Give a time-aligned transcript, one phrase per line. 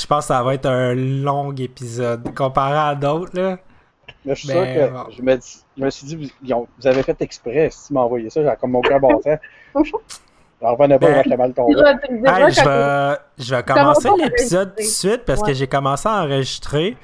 [0.00, 3.58] Je pense que ça va être un long épisode comparé à d'autres, là.
[4.24, 5.38] Mais je suis sûr que je, me
[5.76, 8.56] je, me suis dit, vous, vous avez fait exprès si tu m'as envoyé ça, j'ai
[8.60, 9.20] comme mon cœur bon
[10.62, 11.74] Alors, revenez pas, moi, mal tombé.
[11.74, 16.96] je, vais, je vais commencer l'épisode tout de suite parce que j'ai commencé à enregistrer.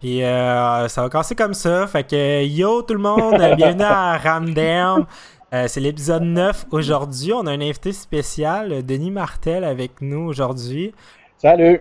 [0.00, 1.86] Puis euh, ça va commencer comme ça.
[1.86, 5.06] Fait que yo tout le monde, bienvenue à Ramdam.
[5.54, 7.32] Euh, c'est l'épisode 9 aujourd'hui.
[7.32, 10.92] On a un invité spécial, Denis Martel, avec nous aujourd'hui.
[11.38, 11.80] Salut!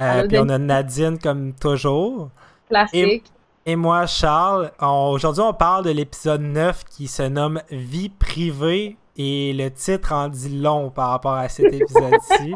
[0.00, 2.30] Euh, puis on a Nadine comme toujours.
[2.68, 3.30] Classique.
[3.66, 4.72] Et, moi, Charles.
[4.80, 10.28] Aujourd'hui, on parle de l'épisode 9 qui se nomme Vie privée et le titre en
[10.28, 12.54] dit long par rapport à cet épisode-ci.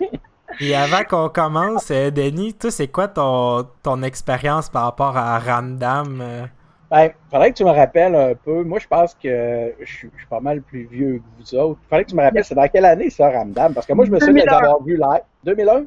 [0.60, 5.38] et avant qu'on commence, euh, Denis, toi, c'est quoi ton, ton expérience par rapport à
[5.38, 6.48] Ramdam?
[6.90, 8.64] Ben, faudrait que tu me rappelles un peu.
[8.64, 11.80] Moi, je pense que je suis, pas mal plus vieux que vous autres.
[11.88, 13.72] Faudrait que tu me rappelles, c'est dans quelle année ça, Ramdam?
[13.72, 15.22] Parce que moi, je me souviens d'avoir vu live.
[15.44, 15.84] 2001?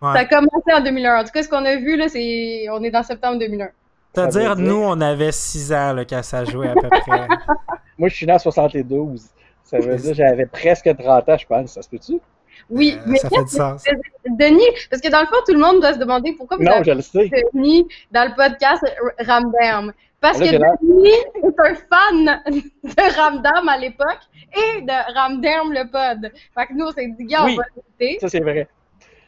[0.00, 1.20] Ça a commencé en 2001.
[1.20, 2.66] En tout cas, ce qu'on a vu, là, c'est.
[2.70, 3.68] On est dans septembre 2001.
[4.14, 7.28] C'est-à-dire, nous, on avait 6 ans là, quand ça jouait à peu près.
[7.98, 9.26] moi, je suis né en 72.
[9.62, 11.72] Ça veut dire que j'avais presque 30 ans, je pense.
[11.72, 12.20] Ça se peut-tu?
[12.68, 13.84] Oui, euh, mais ça fait du sens.
[14.26, 16.72] Denis, parce que dans le fond, tout le monde doit se demander pourquoi vous non,
[16.72, 17.30] avez je le sais.
[17.54, 18.84] Denis dans le podcast
[19.20, 19.92] Ramdam.
[20.20, 22.42] Parce que Denis est un fan
[22.84, 24.20] de Ramdam à l'époque
[24.54, 26.32] et de Ramdam le pod.
[26.54, 28.18] Fait que nous, on s'est dit, gars, oui, on va écouter.
[28.20, 28.68] Ça, c'est vrai.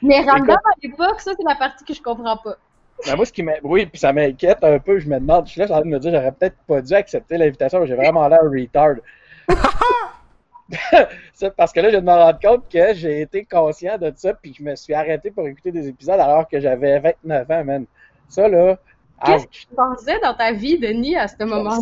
[0.02, 2.56] Mais Ramdam à l'époque, ça, c'est la partie que je comprends pas.
[3.06, 4.98] Ben moi, ce qui oui, puis ça m'inquiète un peu.
[4.98, 6.94] Je me demande, je suis là, j'ai envie de me dire, j'aurais peut-être pas dû
[6.94, 8.96] accepter l'invitation, j'ai vraiment l'air retard.
[11.56, 14.62] parce que là, je me rends compte que j'ai été conscient de ça, puis je
[14.62, 17.86] me suis arrêté pour écouter des épisodes alors que j'avais 29 ans, man.
[18.28, 18.78] Ça, là.
[19.24, 21.78] Qu'est-ce que tu pensais dans ta vie, Denis, à ce moment-là?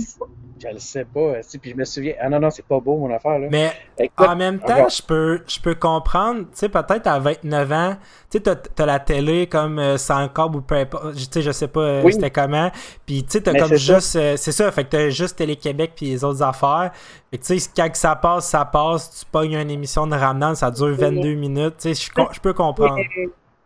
[0.63, 1.37] Je le sais pas.
[1.61, 2.15] Puis je me souviens.
[2.21, 3.39] Ah non, non, c'est pas beau, mon affaire.
[3.39, 3.49] Là.
[3.51, 3.73] Mais
[4.19, 6.41] en même temps, je peux, je peux comprendre.
[6.41, 7.97] Tu sais, peut-être à 29 ans,
[8.31, 11.15] tu sais, t'as, la télé comme euh, sans câble ou peu importe.
[11.15, 12.71] Tu sais, je sais pas euh, c'était comment.
[13.07, 14.17] Puis tu sais, t'as comme juste.
[14.17, 16.91] Euh, c'est ça, fait que t'as juste Télé-Québec puis les autres affaires.
[17.31, 19.21] Fait que tu sais, quand ça passe, ça passe.
[19.21, 21.77] Tu pognes une émission de Ramadan, ça dure 22 minutes.
[21.79, 22.99] Tu sais, je peux comprendre.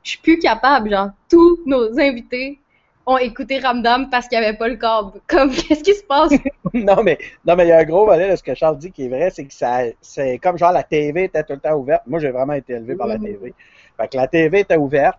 [0.04, 2.60] Je suis plus capable, genre, tous nos invités
[3.06, 5.12] ont écouté Ramdam parce qu'il n'y avait pas le câble.
[5.26, 6.32] Comme, qu'est-ce qui se passe?
[6.74, 8.90] non, mais non, mais il y a un gros volet de ce que Charles dit
[8.90, 11.74] qui est vrai, c'est que ça, c'est comme genre la TV était tout le temps
[11.74, 12.02] ouverte.
[12.06, 13.24] Moi, j'ai vraiment été élevé par la mm.
[13.24, 13.54] TV.
[13.96, 15.18] Fait que la TV était ouverte,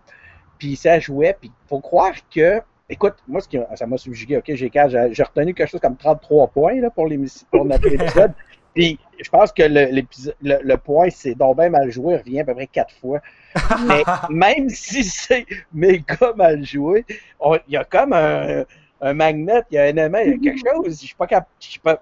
[0.58, 2.60] puis ça jouait, puis faut croire que.
[2.88, 4.70] Écoute, moi, ce qui, ça m'a subjugué, OK, j'ai,
[5.10, 7.08] j'ai retenu quelque chose comme 33 points là, pour,
[7.50, 8.32] pour notre épisode.
[8.76, 10.02] Puis je pense que le,
[10.42, 13.20] le, point, c'est donc bien mal joué, revient à peu près quatre fois.
[13.86, 18.64] Mais même si c'est méga mal joué, il y a comme un,
[19.00, 21.00] un magnet, il y a un élément, il y a quelque chose.
[21.00, 21.48] Je suis pas capable.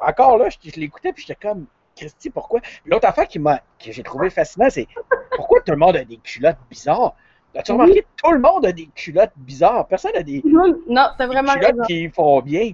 [0.01, 1.67] Encore là, je, l'écoutais, puis j'étais comme.
[1.97, 2.61] Christy, pourquoi?
[2.87, 4.89] L'autre affaire qui m'a, que j'ai trouvé fascinant, c'est
[5.37, 7.15] pourquoi tout le monde a des culottes bizarres?
[7.57, 9.87] As-tu remarqué que tout le monde a des culottes bizarres?
[9.87, 10.75] Personne n'a des, non,
[11.17, 12.73] vraiment culottes qui font bien.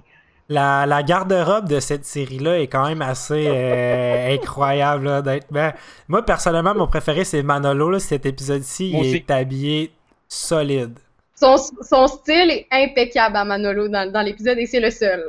[0.51, 5.23] La, la garde-robe de cette série-là est quand même assez euh, incroyable.
[5.49, 5.73] Ben,
[6.09, 7.99] moi, personnellement, mon préféré, c'est Manolo.
[7.99, 9.93] cet épisode-ci, il est habillé
[10.27, 10.99] solide.
[11.35, 15.23] Son, son, style est impeccable à Manolo dans, dans l'épisode et c'est le seul.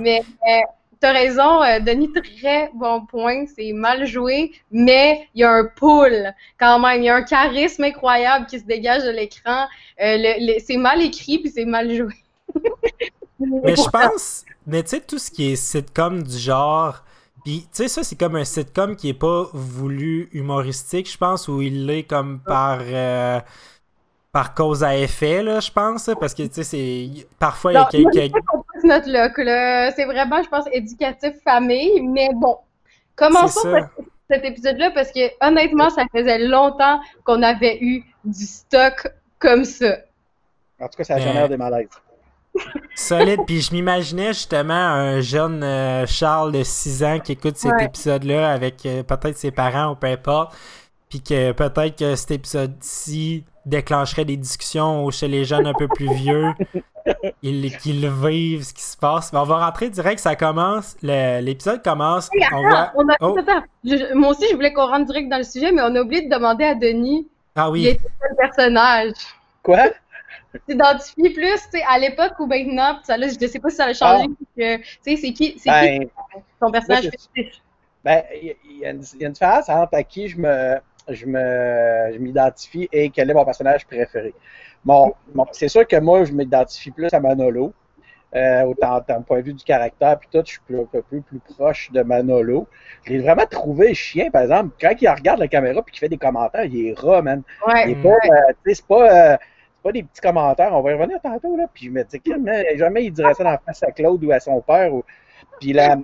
[0.00, 0.60] Mais euh,
[1.00, 3.46] t'as raison, euh, Denis, très bon point.
[3.46, 7.00] C'est mal joué, mais il y a un pull quand même.
[7.00, 9.66] Il y a un charisme incroyable qui se dégage de l'écran.
[9.96, 12.12] c'est mal écrit puis c'est mal joué.
[13.38, 17.02] Mais je pense, mais tu sais, tout ce qui est sitcom du genre.
[17.44, 21.48] Puis, tu sais, ça, c'est comme un sitcom qui est pas voulu humoristique, je pense,
[21.48, 22.80] où il l'est comme par.
[22.82, 23.40] Euh,
[24.32, 27.26] par cause à effet, là, je pense, parce que, tu sais, c'est...
[27.38, 28.32] Parfois, il y a quelques...
[28.84, 29.90] notre look, là.
[29.92, 32.58] C'est vraiment, je pense, éducatif famille, mais bon.
[33.16, 33.88] Commençons
[34.30, 39.96] cet épisode-là, parce que, honnêtement, ça faisait longtemps qu'on avait eu du stock comme ça.
[40.78, 41.88] En tout cas, ça a généré des malaises.
[42.94, 43.40] Solide.
[43.46, 48.50] Puis je m'imaginais justement un jeune euh, Charles de 6 ans qui écoute cet épisode-là
[48.50, 50.56] avec euh, peut-être ses parents ou peu importe.
[51.08, 56.12] Puis que peut-être que cet épisode-ci déclencherait des discussions chez les jeunes un peu plus
[56.12, 56.52] vieux.
[57.42, 59.32] Ils, qu'ils vivent ce qui se passe.
[59.32, 60.96] Mais on va rentrer direct, ça commence.
[61.02, 62.28] L'épisode commence.
[62.52, 62.92] on va...
[63.20, 63.36] Oh.
[64.14, 66.34] moi aussi, je voulais qu'on rentre direct dans le sujet, mais on a oublié de
[66.34, 67.26] demander à Denis.
[67.56, 67.82] Ah oui.
[67.82, 68.02] Il était
[68.36, 69.14] personnage.
[69.62, 69.84] Quoi?
[70.66, 72.98] T'identifies plus à l'époque ou maintenant.
[73.02, 74.26] Ça, là, je ne sais pas si ça a changé.
[74.60, 74.76] Ah.
[75.02, 76.10] C'est qui, c'est ben, qui
[76.60, 77.10] ton personnage
[78.04, 82.88] Ben, il y, a une différence entre à qui je me, je me, je m'identifie
[82.92, 84.34] et quel est mon personnage préféré.
[84.84, 85.14] Bon,
[85.52, 87.72] c'est sûr que moi, je m'identifie plus à Manolo.
[88.36, 91.22] Euh, autant d'un point de vue du caractère, puis tout, je suis un peu plus,
[91.22, 92.68] plus proche de Manolo.
[93.04, 94.76] Je l'ai vraiment trouvé chien, par exemple.
[94.78, 97.42] Quand il regarde la caméra puis qu'il fait des commentaires, il est rat, man.
[97.66, 99.36] Ouais, il est pas, euh, c'est pas, euh,
[99.88, 101.64] pas des petits commentaires, on va y revenir tantôt, là.
[101.72, 104.30] Puis je me dis, mais jamais il dirait ça dans la face à Claude ou
[104.32, 104.92] à son père.
[104.92, 105.02] Ou...
[105.60, 105.96] Puis là,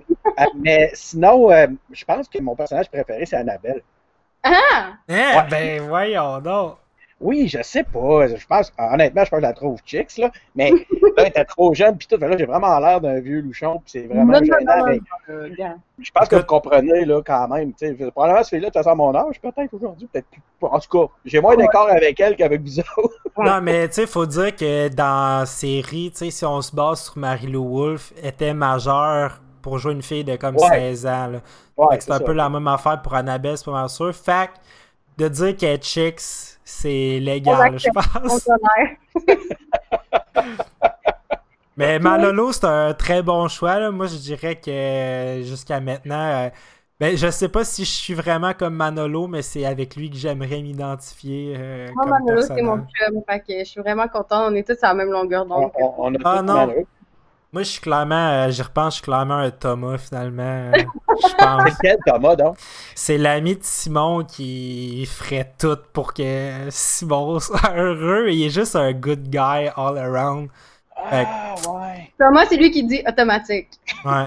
[0.55, 3.83] mais sinon, euh, je pense que mon personnage préféré, c'est Annabelle.
[4.43, 4.93] Ah!
[5.07, 6.77] Eh, ben voyons donc.
[7.21, 8.27] Oui, je sais pas.
[8.27, 10.31] Je pense, honnêtement, je pense que je la trouve chicks, là.
[10.53, 10.77] Mais là,
[11.17, 12.17] elle était trop jeune, puis tout.
[12.17, 14.85] Là, j'ai vraiment l'air d'un vieux louchon, puis c'est vraiment gênant.
[14.85, 14.99] mais
[15.99, 17.71] je pense que vous comprenez, là, quand même.
[17.77, 20.41] sais Probablement, ce fille-là, tu as mon âge, peut-être aujourd'hui, peut-être plus.
[20.61, 23.19] En tout cas, j'ai moins d'accord avec elle qu'avec vous autres.
[23.37, 26.61] non, mais tu sais, il faut dire que dans la série, tu sais, si on
[26.61, 31.31] se base sur Marie-Lou Wolfe, était majeure pour jouer une fille de comme 16 ans.
[31.77, 34.13] Ouais, c'est un peu la même affaire pour Annabelle, c'est pas mal sûr.
[34.13, 34.49] Fait
[35.17, 38.49] de dire qu'elle est chicks, c'est légal, je pense.
[41.77, 43.79] Mais Manolo, c'est un très bon choix.
[43.79, 43.91] Là.
[43.91, 46.49] Moi, je dirais que jusqu'à maintenant, euh,
[46.99, 50.15] ben, je sais pas si je suis vraiment comme Manolo, mais c'est avec lui que
[50.15, 51.53] j'aimerais m'identifier.
[51.57, 53.21] Euh, Moi, Manolo, c'est mon chum.
[53.29, 54.47] Fait que je suis vraiment content.
[54.49, 55.71] On est tous à la même longueur d'onde.
[55.77, 56.73] On, a ah, non.
[57.55, 60.43] Moi, je suis clairement, euh, j'y repense, je suis clairement un Thomas, finalement.
[60.43, 60.71] Euh,
[61.07, 61.63] je pense.
[61.69, 62.57] C'est quel Thomas, donc?
[62.93, 68.27] C'est l'ami de Simon qui ferait tout pour que Simon soit heureux.
[68.27, 70.49] Il est juste un good guy all around.
[70.97, 72.11] Ah, ouais.
[72.19, 73.69] Thomas, c'est lui qui dit automatique.
[74.03, 74.25] Ouais.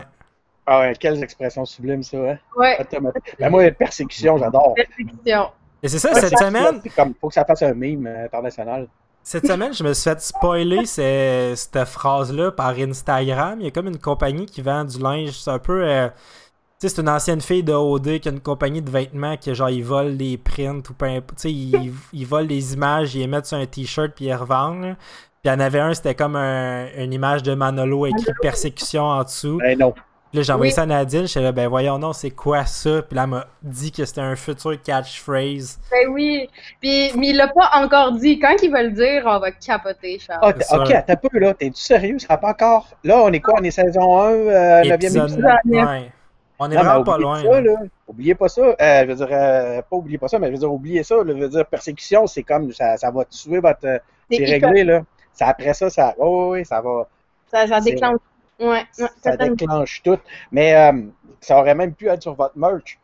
[0.66, 2.38] Ah ouais, quelles expressions sublimes, ça, hein?
[2.56, 2.80] Ouais.
[2.80, 3.36] Automatique.
[3.38, 4.72] Ben, moi, persécution, j'adore.
[4.72, 5.50] Persécution.
[5.82, 6.80] Et c'est ça, cette semaine?
[6.96, 8.88] Comme, faut que ça fasse un meme euh, international.
[9.28, 13.58] Cette semaine, je me suis fait spoiler cette phrase-là par Instagram.
[13.60, 15.32] Il y a comme une compagnie qui vend du linge.
[15.32, 15.86] C'est un peu.
[15.86, 19.36] Euh, tu sais, c'est une ancienne fille de OD qui a une compagnie de vêtements
[19.36, 23.14] qui, genre, ils volent des prints ou peu Tu sais, ils, ils, volent des images,
[23.16, 24.96] ils les mettent sur un t-shirt puis ils revendent.
[24.96, 29.24] Puis il y en avait un, c'était comme une image de Manolo écrit persécution en
[29.24, 29.58] dessous.
[29.58, 29.92] Ben non.
[30.30, 33.00] Puis là, j'ai envoyé ça à Nadine, je là, ben voyons non, c'est quoi ça?
[33.00, 35.78] Puis là, elle m'a dit que c'était un futur catchphrase.
[35.90, 36.50] Ben oui.
[36.80, 38.38] Puis, mais il l'a pas encore dit.
[38.38, 40.54] Quand il va le dire, on va capoter, Charles.
[40.70, 41.54] Ah, ok, un peu, là.
[41.54, 42.18] T'es-tu sérieux?
[42.18, 42.88] Ça va pas encore?
[43.04, 43.54] Là, on est quoi?
[43.58, 45.44] On est saison 1, euh, 9e épisode?
[45.64, 46.12] Ouais.
[46.58, 47.42] On est vraiment pas loin.
[47.42, 47.74] Ça, là.
[48.06, 48.62] Oubliez pas ça.
[48.62, 51.16] Euh, je veux dire, euh, pas oubliez pas ça, mais je veux dire, oubliez ça.
[51.16, 51.24] Là.
[51.26, 53.86] Je veux dire, persécution, c'est comme, ça, ça va tuer votre.
[53.86, 53.98] Euh,
[54.30, 55.02] c'est réglé, là.
[55.32, 56.14] Ça, après ça, ça.
[56.18, 57.08] Oh, oui, ça va.
[57.50, 58.18] Ça, ça déclenche
[58.60, 60.18] Ouais, ça déclenche tout.
[60.50, 61.02] Mais euh,
[61.40, 62.98] ça aurait même pu être sur votre merch.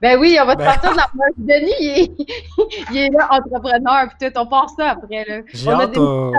[0.00, 0.66] Ben oui, on va te ben...
[0.66, 1.34] partir de la merch.
[1.36, 5.24] Denis, il est, il est là, entrepreneur, puis tout, on part ça après.
[5.24, 5.40] Là.
[5.52, 6.30] J'ai hâte, euh...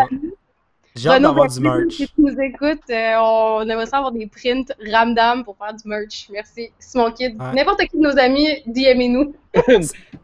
[1.20, 1.94] d'avoir du merch.
[1.94, 5.88] Si tu nous écoutes, euh, on aimerait ça avoir des prints ramdam pour faire du
[5.88, 6.28] merch.
[6.32, 6.72] Merci.
[6.80, 7.38] Simon Kid.
[7.54, 9.34] N'importe qui de nos amis, DM-nous.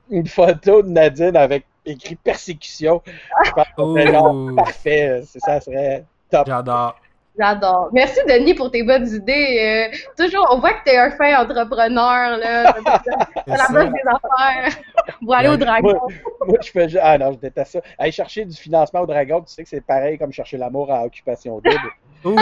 [0.10, 3.02] une, photo de Nadine avec écrit persécution.
[3.44, 4.56] Je pense oh.
[4.56, 5.24] parfait.
[5.26, 6.48] Ça serait top.
[6.48, 6.96] J'adore.
[7.42, 7.90] J'adore.
[7.92, 9.90] Merci, Denis, pour tes bonnes idées.
[9.92, 12.64] Euh, toujours, on voit que tu es un fin entrepreneur, là.
[13.48, 14.78] la base des affaires.
[15.24, 16.00] pour aller au dragon.
[16.46, 17.82] Moi, je fais Ah non, je déteste ça.
[17.98, 21.04] Aller chercher du financement au dragon, tu sais que c'est pareil comme chercher l'amour à
[21.04, 21.92] occupation double.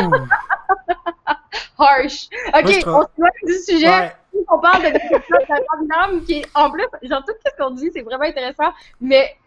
[1.80, 2.28] Harsh.
[2.54, 4.12] Ok, on se loin du sujet.
[4.50, 8.26] On parle de Vietnam qui est en plus, genre tout ce qu'on dit, c'est vraiment
[8.26, 9.38] intéressant, mais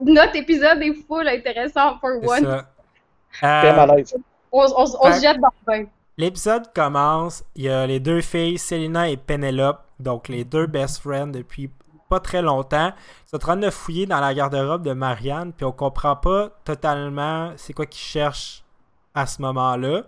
[0.00, 2.64] notre épisode est full intéressant for one.
[3.38, 3.64] Ça.
[3.66, 4.14] Euh, malaise.
[4.52, 5.88] On, se jette dans le bain.
[6.16, 11.00] L'épisode commence, il y a les deux filles, Selena et Penelope, donc les deux best
[11.00, 11.70] friends depuis
[12.08, 12.92] pas très longtemps,
[13.26, 16.48] ils sont en train de fouiller dans la garde-robe de Marianne, puis on comprend pas
[16.64, 18.64] totalement c'est quoi qu'ils cherchent
[19.14, 20.04] à ce moment-là.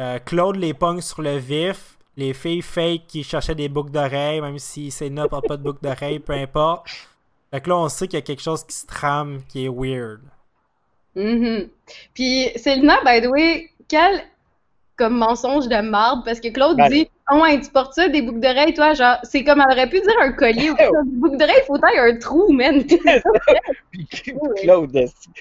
[0.00, 4.40] Euh, Claude les pogne sur le vif, les filles fake qui cherchaient des boucles d'oreilles,
[4.40, 6.88] même si Selena porte pas de boucles d'oreilles, peu importe.
[7.50, 9.68] Fait que là, on sait qu'il y a quelque chose qui se trame, qui est
[9.68, 10.20] weird.
[11.18, 11.68] Mm
[12.14, 14.22] Puis Célina, by the way, quel
[14.96, 18.40] comme mensonge de marde, parce que Claude dit Oh, ouais, tu portes ça, des boucles
[18.40, 20.74] d'oreilles, toi, genre, c'est comme elle aurait pu dire un collier ou.
[21.04, 22.84] Des boucles d'oreilles, il faut tailler un trou, man.
[23.90, 24.08] Puis
[24.56, 24.98] Claude,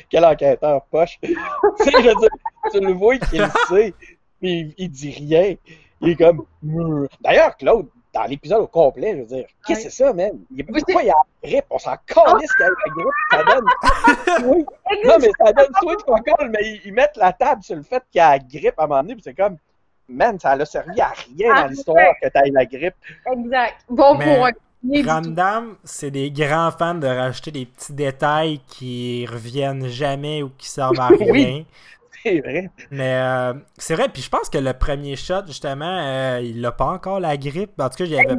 [0.09, 1.17] quel enquêteur poche?
[1.23, 1.33] tu
[1.79, 2.29] sais, je veux dire,
[2.71, 3.93] tu le vois qu'il sait,
[4.39, 5.55] puis il dit rien.
[6.01, 6.43] Il est comme.
[7.21, 7.87] D'ailleurs, Claude,
[8.17, 10.31] dans l'épisode au complet, je veux dire, qu'est-ce que c'est ça, man?
[10.55, 11.65] Il, pourquoi il y a la grippe?
[11.69, 14.51] On s'en calisse qu'il y a la grippe, ça donne.
[14.51, 14.65] oui.
[15.05, 18.19] Non, mais ça donne switch encore, mais ils, mettent la table sur le fait qu'il
[18.19, 19.57] y a la grippe à un moment donné, puis c'est comme,
[20.09, 22.95] man, ça n'a servi à rien dans l'histoire que tu aies la grippe.
[23.31, 23.75] Exact.
[23.89, 24.51] Bon point.
[25.05, 30.69] Random, c'est des grands fans de rajouter des petits détails qui reviennent jamais ou qui
[30.69, 31.31] servent à rien.
[31.31, 31.65] oui.
[32.27, 32.69] C'est vrai.
[32.91, 36.71] Mais euh, c'est vrai, puis je pense que le premier shot, justement, euh, il n'a
[36.71, 37.79] pas encore la grippe.
[37.79, 38.35] En tout cas, il y avait.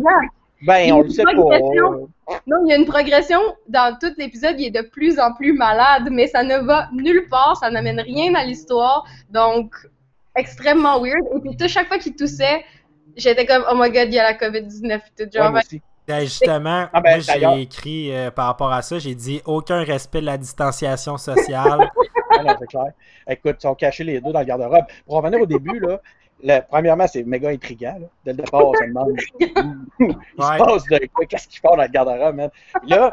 [0.63, 1.33] Ben, on le sait pas.
[1.33, 5.53] Non, il y a une progression dans tout l'épisode, il est de plus en plus
[5.53, 9.05] malade, mais ça ne va nulle part, ça n'amène rien à l'histoire.
[9.31, 9.73] Donc,
[10.37, 11.25] extrêmement weird.
[11.37, 12.65] Et puis, tout, chaque fois qu'il toussait,
[13.17, 15.31] j'étais comme, oh my god, il y a la COVID-19 tout.
[15.33, 15.53] Genre,
[16.07, 20.21] Ben, justement, ah, ben, j'ai écrit euh, par rapport à ça, j'ai dit aucun respect
[20.21, 21.91] de la distanciation sociale.
[22.59, 22.93] C'est clair.
[23.29, 24.85] Écoute, ils sont cachés les deux dans le garde-robe.
[25.07, 25.81] Pour revenir au début,
[26.43, 27.99] là, premièrement, c'est méga intriguant.
[28.25, 29.17] Dès le départ, on se demande
[30.01, 32.51] il se passe de qu'est-ce qu'ils font dans le garde-robe, man?
[32.87, 33.11] Là,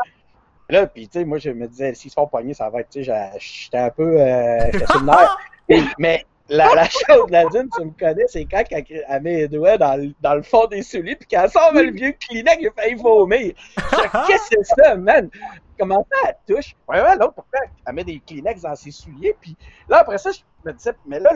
[0.70, 2.90] là, puis tu sais, moi, je me disais, s'ils se font poigner, ça va être,
[2.90, 5.38] tu sais, j'étais un peu, euh, j'étais sur le nerf.
[6.00, 10.00] mais la, la chose, Nadine, tu me connais, c'est quand elle, met les doigts dans,
[10.00, 12.96] le, dans le fond des souliers, puis qu'elle sort le vieux Kleenex, il a failli
[12.96, 13.54] vomir.
[14.28, 15.30] Qu'est-ce que c'est ça, man?
[15.80, 16.76] Comment ça, elle touche?
[16.88, 19.36] Ouais, ouais, l'autre, pourquoi elle met des Kleenex dans ses souliers?
[19.42, 19.56] Puis
[19.90, 21.32] là, après ça, je me disais, mais là,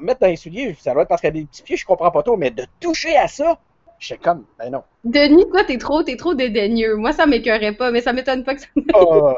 [0.00, 2.10] mettre dans les souliers, ça doit être parce qu'elle a des petits pieds, je comprends
[2.10, 3.58] pas trop, mais de toucher à ça,
[3.98, 4.82] j'étais comme, ben non.
[5.04, 6.96] Denis, quoi, t'es trop, t'es trop dédaigneux.
[6.96, 9.34] Moi, ça m'écœurait pas, mais ça m'étonne pas que ça oh,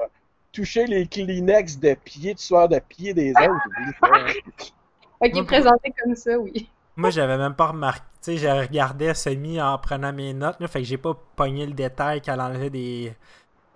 [0.57, 4.01] toucher les Kleenex de pied, de soir de pied des autres.
[5.21, 6.69] ok, présenté comme ça, oui.
[6.97, 8.03] Moi, j'avais même pas remarqué.
[8.23, 11.67] Tu sais, j'ai regardé semi en prenant mes notes, là, fait que j'ai pas pogné
[11.67, 13.13] le détail qu'elle enlevait des,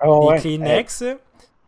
[0.02, 1.04] oh, des Kleenex.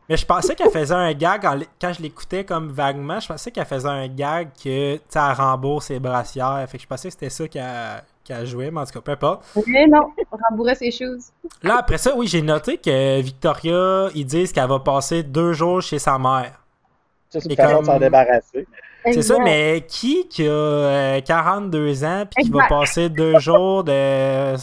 [0.09, 1.43] Mais je pensais qu'elle faisait un gag,
[1.81, 5.37] quand je l'écoutais comme vaguement, je pensais qu'elle faisait un gag que, tu sais, elle
[5.37, 6.65] rembourse ses brassières.
[6.69, 9.01] Fait que je pensais que c'était ça qu'elle qui a joué, mais en tout cas,
[9.01, 9.45] peu importe.
[9.67, 11.31] Mais non, on rembourrait ses choses.
[11.63, 15.83] Là, après ça, oui, j'ai noté que Victoria, ils disent qu'elle va passer deux jours
[15.83, 16.61] chez sa mère.
[17.31, 18.67] Ça, c'est de s'en débarrasser.
[19.05, 23.85] C'est ça, mais qui qui a 42 euh, ans puis qui va passer deux jours
[23.85, 24.55] de.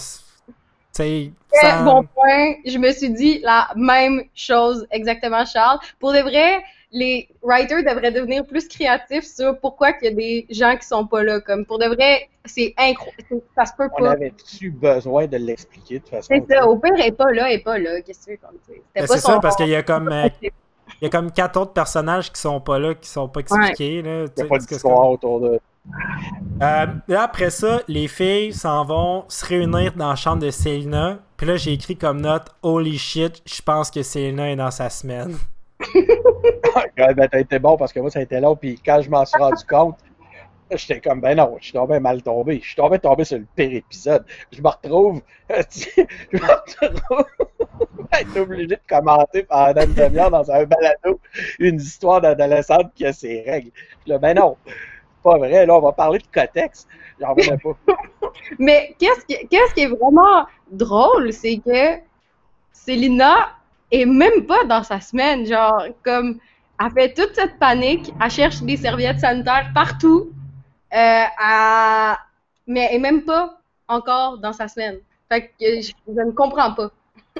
[0.94, 2.56] Très bon point.
[2.66, 5.80] Je me suis dit la même chose exactement, Charles.
[6.00, 10.46] Pour de vrai, les writers devraient devenir plus créatifs sur pourquoi il y a des
[10.50, 11.39] gens qui sont pas là.
[11.39, 13.43] Comme pour de vrai, c'est incroyable.
[13.55, 13.96] Ça se peut pas.
[14.00, 16.27] On avait-tu besoin de l'expliquer de toute façon?
[16.29, 16.67] C'est ça.
[16.67, 18.01] Au pire, elle est pas là, elle est pas là.
[18.01, 20.10] Qu'est-ce que tu veux ben, C'est ça, parce qu'il y a comme.
[20.10, 20.29] Euh,
[21.01, 24.01] il y a comme quatre autres personnages qui sont pas là, qui sont pas expliqués.
[24.01, 25.60] Là, il n'y a pas d'histoire autour de.
[26.62, 31.19] Euh, là, après ça, les filles s'en vont se réunir dans la chambre de Selena.
[31.38, 34.89] Puis là, j'ai écrit comme note Holy shit, je pense que Selena est dans sa
[34.89, 35.38] semaine
[36.98, 38.55] ben, t'as été bon parce que moi, ça a été long.
[38.55, 39.98] Puis quand je m'en suis rendu compte,
[40.71, 42.59] j'étais comme, ben non, je suis tombé mal tombé.
[42.62, 44.25] Je suis tombé tombé sur le pire épisode.
[44.51, 47.25] Je me retrouve, je me retrouve
[48.13, 51.19] être obligé de commenter pendant une demi-heure dans un balado
[51.59, 53.71] une histoire d'adolescente qui a ses règles.
[54.05, 54.57] Là, ben non,
[55.24, 55.65] pas vrai.
[55.65, 56.88] Là, on va parler de cotex.
[57.19, 57.77] J'en revenais pas.
[58.57, 62.00] Mais qu'est-ce qui, qu'est-ce qui est vraiment drôle, c'est que
[62.71, 63.59] Célina
[63.91, 65.46] et même pas dans sa semaine.
[65.46, 66.39] Genre, comme,
[66.79, 70.31] elle fait toute cette panique, elle cherche des serviettes sanitaires partout,
[70.93, 71.24] euh,
[72.67, 74.98] mais elle est même pas encore dans sa semaine.
[75.31, 76.89] Fait que je, ne comprends pas.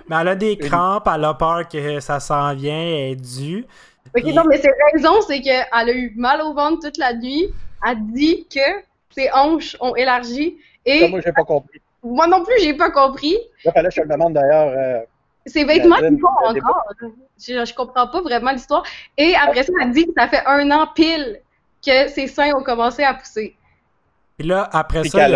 [0.08, 3.66] Mais elle a des crampes, elle a peur que ça s'en vient, elle est due.
[4.16, 7.48] Ok, non, mais ses raisons, c'est qu'elle a eu mal au ventre toute la nuit.
[7.88, 8.60] Elle dit que
[9.12, 10.58] ses hanches ont élargi.
[10.86, 11.08] Et...
[11.08, 11.80] moi, j'ai pas compris.
[12.02, 13.38] Moi non plus, j'ai pas compris.
[13.66, 14.74] Là, je te demande d'ailleurs.
[14.76, 15.02] Euh,
[15.50, 16.84] c'est vêtements qui font encore.
[17.38, 18.84] Je, je comprends pas vraiment l'histoire.
[19.18, 21.40] Et après ça, elle dit que ça fait un an pile
[21.86, 23.56] que ses seins ont commencé à pousser.
[24.40, 25.34] Et là, après ça, il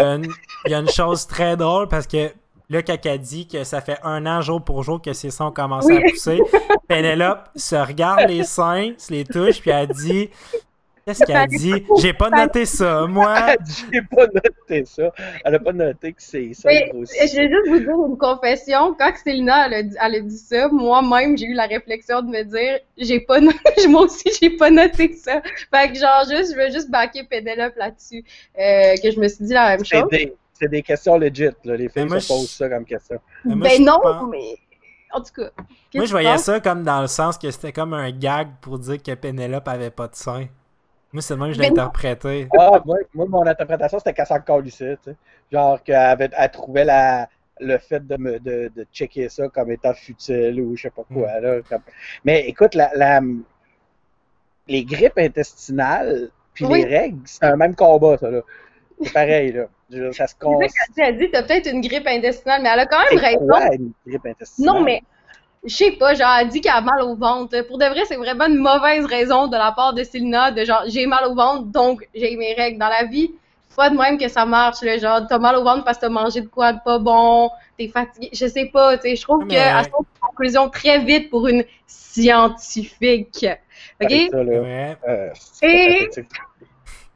[0.71, 2.31] y, a une, chose très drôle parce que
[2.69, 5.47] là, quand elle dit que ça fait un an jour pour jour que ses seins
[5.47, 6.39] ont commencé à pousser,
[6.87, 10.29] Penelope se regarde les seins, se les touche, puis elle dit
[11.05, 11.85] Qu'est-ce qu'elle dit?
[12.01, 13.55] J'ai pas noté ça, moi.
[13.91, 15.11] J'ai pas noté ça.
[15.43, 16.69] Elle a pas noté que c'est ça.
[16.93, 17.15] aussi.
[17.27, 18.95] Je vais juste vous dire une confession.
[18.97, 22.27] Quand Célina, elle a dit, elle a dit ça, moi-même, j'ai eu la réflexion de
[22.27, 25.41] me dire, j'ai pas noté, moi aussi, j'ai pas noté ça.
[25.73, 28.23] Fait que genre, juste, je veux juste baquer Pénélope là-dessus.
[28.57, 30.09] Euh, que je me suis dit la même chose.
[30.53, 31.75] C'est des questions legit, là.
[31.75, 33.19] Les filles se posent ça comme question.
[33.43, 34.55] ben non, mais
[35.11, 35.49] en tout cas.
[35.93, 39.01] Moi, je voyais ça comme dans le sens que c'était comme un gag pour dire
[39.01, 40.47] que Pénélope avait pas de sein.
[41.13, 42.47] Moi, c'est le même que je l'ai interprété.
[42.57, 45.15] Ah, moi, moi, mon interprétation, c'était qu'elle s'en calissait, tu sais.
[45.51, 47.29] Genre qu'elle elle trouvait la,
[47.59, 51.03] le fait de, me, de, de checker ça comme étant futile ou je sais pas
[51.03, 51.39] quoi.
[51.39, 51.43] Mm.
[51.43, 51.77] Là,
[52.25, 53.21] Mais écoute, la, la,
[54.67, 58.41] les grippes intestinales puis les règles, c'est un même combat, ça, là.
[59.01, 59.65] C'est pareil, là.
[60.13, 60.59] Ça se con...
[60.95, 63.47] Tu as dit, t'as peut-être une grippe intestinale, mais elle a quand même raison.
[63.47, 64.73] Quoi, une grippe intestinale?
[64.75, 65.01] Non, mais
[65.65, 67.61] je sais pas, genre, elle dit qu'elle a mal au ventre.
[67.67, 70.83] Pour de vrai, c'est vraiment une mauvaise raison de la part de Selina de genre,
[70.87, 73.31] j'ai mal au ventre, donc j'ai mes règles dans la vie.
[73.75, 76.09] Pas de même que ça marche, le genre, t'as mal au ventre parce que t'as
[76.09, 79.47] mangé de quoi de pas bon, t'es fatigué, je sais pas, tu sais, je trouve
[79.47, 83.47] qu'elle a une conclusion très vite pour une scientifique.
[84.01, 84.11] OK?
[84.11, 85.29] Euh,
[85.63, 86.09] Et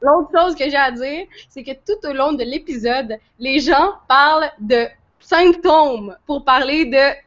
[0.01, 3.91] l'autre chose que j'ai à dire, c'est que tout au long de l'épisode, les gens
[4.07, 4.87] parlent de
[5.19, 7.26] symptômes pour parler de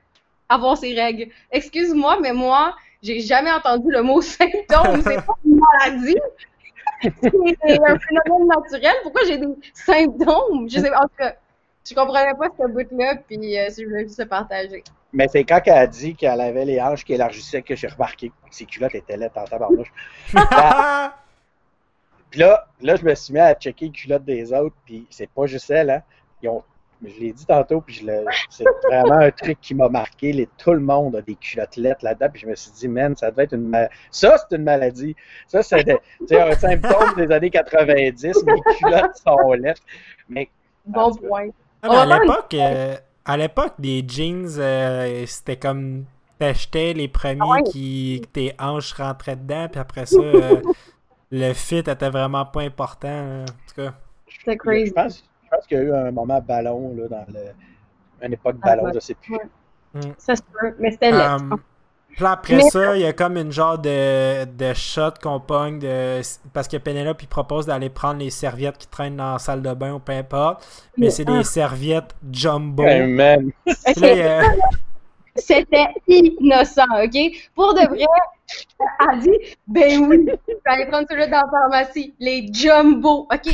[0.50, 1.32] avoir ses règles.
[1.50, 5.00] Excuse-moi, mais moi, j'ai jamais entendu le mot symptôme.
[5.04, 6.18] C'est pas une maladie.
[7.02, 8.94] C'est un phénomène naturel.
[9.02, 10.68] Pourquoi j'ai des symptômes?
[10.68, 11.34] Je sais, en tout cas,
[11.88, 14.84] je comprenais pas ce bout-là, puis euh, je voulais juste le partager.
[15.12, 18.28] Mais c'est quand elle a dit qu'elle avait les hanches qui élargissaient que j'ai remarqué
[18.28, 19.92] que ses culottes étaient là en tabarnouche.
[22.30, 25.30] puis là, là, je me suis mis à checker les culottes des autres, puis c'est
[25.30, 26.02] pas juste elle, hein.
[26.42, 26.62] Ils ont
[27.02, 28.06] je l'ai dit tantôt, puis
[28.50, 30.32] c'est vraiment un truc qui m'a marqué.
[30.32, 33.16] Les, tout le monde a des culottes lettres là-dedans, puis je me suis dit, man,
[33.16, 33.94] ça devait être une maladie.
[34.10, 35.16] Ça, c'est une maladie.
[35.46, 38.44] Ça, c'est un symptôme des années 90.
[38.44, 39.82] Mes culottes sont lettres.
[40.28, 40.50] Mais,
[40.84, 41.48] bon point.
[41.82, 46.04] Ah, à l'époque, euh, à l'époque, les jeans, euh, c'était comme
[46.38, 50.60] t'achetais les premiers ah qui tes hanches rentraient dedans, puis après ça, euh,
[51.30, 53.42] le fit était vraiment pas important.
[53.42, 53.94] en tout cas.
[54.28, 54.88] C'était crazy.
[54.88, 55.29] Je pense
[55.66, 59.00] qu'il y a eu un moment ballon là, dans le, une époque ah, ballon, je
[59.00, 59.38] sais plus.
[59.94, 60.00] Mm.
[60.18, 61.36] Ça se peut, mais c'était là.
[61.36, 61.60] Um,
[62.16, 66.20] puis après ça, il y a comme une genre de, de shot qu'on pogne de,
[66.52, 69.72] parce que Penelope il propose d'aller prendre les serviettes qui traînent dans la salle de
[69.74, 70.66] bain ou peu importe.
[70.96, 71.44] Mais c'est des ah.
[71.44, 72.82] serviettes jumbo.
[72.82, 73.52] Amen.
[75.36, 77.16] C'était innocent, OK?
[77.54, 78.06] Pour de vrai,
[78.78, 83.44] elle dit, ben oui, je vais aller prendre celui dans la pharmacie, les jumbo, OK?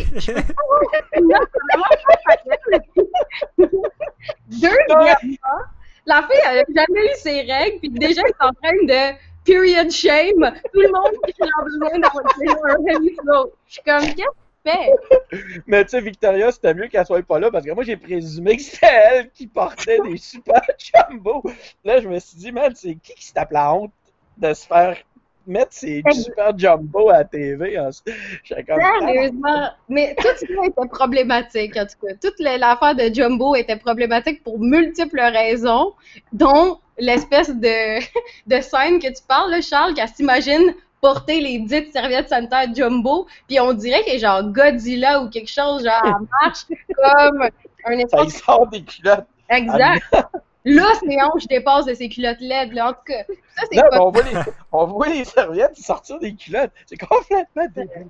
[4.48, 5.16] Deuxièmement,
[6.06, 9.16] la fille, elle n'a jamais eu ses règles, puis déjà, elle est en train de
[9.44, 12.24] period shame tout le monde qui a besoin d'avoir
[12.64, 13.52] un heavy flow.
[13.66, 14.46] Je suis comme, qu'est-ce
[15.66, 18.56] Mais tu sais, Victoria, c'était mieux qu'elle soit pas là parce que moi, j'ai présumé
[18.56, 21.42] que c'était elle qui portait des super jumbo.
[21.84, 23.92] Là, je me suis dit, man, c'est qui qui se tape la honte?
[24.36, 24.96] De se faire
[25.46, 27.78] mettre ses super jumbo à la TV?
[28.44, 32.14] Sérieusement, mais tout ça était problématique, en tout cas.
[32.20, 35.94] Toute l'affaire de jumbo était problématique pour multiples raisons,
[36.32, 38.00] dont l'espèce de,
[38.46, 43.60] de scène que tu parles, Charles, qu'elle s'imagine porter les dites serviettes sanitaires jumbo, puis
[43.60, 47.42] on dirait qu'il est genre Godzilla ou quelque chose, genre en marche comme
[47.84, 48.10] un espèce...
[48.10, 49.26] Ça, il sort des culottes.
[49.48, 50.02] Exact.
[50.66, 52.88] Là, ses hanches dépassent de ses culottes LED, là.
[52.88, 53.22] En tout cas,
[53.56, 54.00] ça, c'est pas...
[54.00, 54.32] on, voit les,
[54.72, 56.72] on voit les serviettes sortir des culottes.
[56.86, 58.08] C'est complètement débile.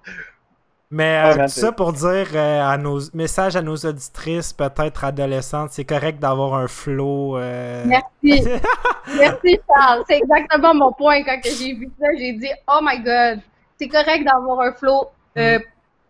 [0.90, 5.71] Mais euh, tout ça pour dire euh, à nos messages à nos auditrices, peut-être adolescentes,
[5.73, 7.37] c'est correct d'avoir un flow.
[7.37, 8.49] Euh, Merci.
[9.19, 10.05] Merci Charles.
[10.09, 12.07] C'est exactement mon point quand j'ai vu ça.
[12.16, 13.40] J'ai dit Oh my god,
[13.79, 15.59] c'est correct d'avoir un flow mm.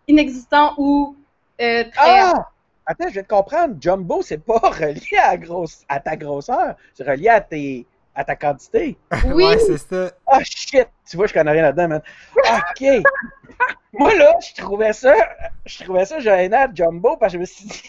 [0.07, 1.15] inexistant ou
[1.57, 1.91] très.
[1.97, 2.47] Ah!
[2.89, 3.75] Attends, je vais te comprendre.
[3.79, 8.35] Jumbo, c'est pas relié à, grosse, à ta grosseur, c'est relié à tes à ta
[8.35, 8.97] quantité.
[9.25, 9.43] Oui.
[9.43, 10.11] ouais, c'est ça.
[10.25, 10.87] Ah, shit!
[11.07, 12.01] Tu vois, je connais rien là-dedans, man.
[12.35, 12.87] OK.
[13.93, 15.13] Moi, là, je trouvais ça,
[15.65, 17.83] je trouvais ça gênant, Jumbo, parce que je me suis dit...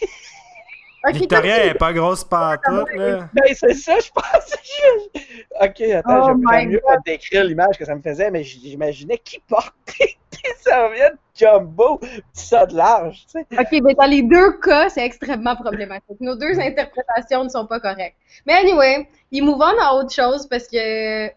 [1.07, 3.29] Victoria elle est pas grosse pantoute, là.
[3.33, 4.55] Ben, c'est ça, je pense.
[5.61, 9.17] ok, attends, oh je vais mieux pas décrire l'image que ça me faisait, mais j'imaginais
[9.17, 11.99] qui portait des serviettes jumbo,
[12.33, 13.59] ça de large, tu sais.
[13.59, 16.19] Ok, mais dans les deux cas, c'est extrêmement problématique.
[16.19, 18.17] Nos deux interprétations ne sont pas correctes.
[18.45, 21.27] Mais anyway, il move on à autre chose parce que.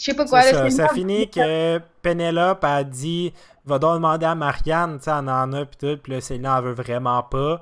[0.00, 0.42] Je sais pas quoi.
[0.42, 3.32] Là, ça, ça finit que Penelope a dit
[3.68, 6.60] va donc demander à Marianne, tu sais, on en a, pis tout, pis là, Céline
[6.62, 7.60] veut vraiment pas.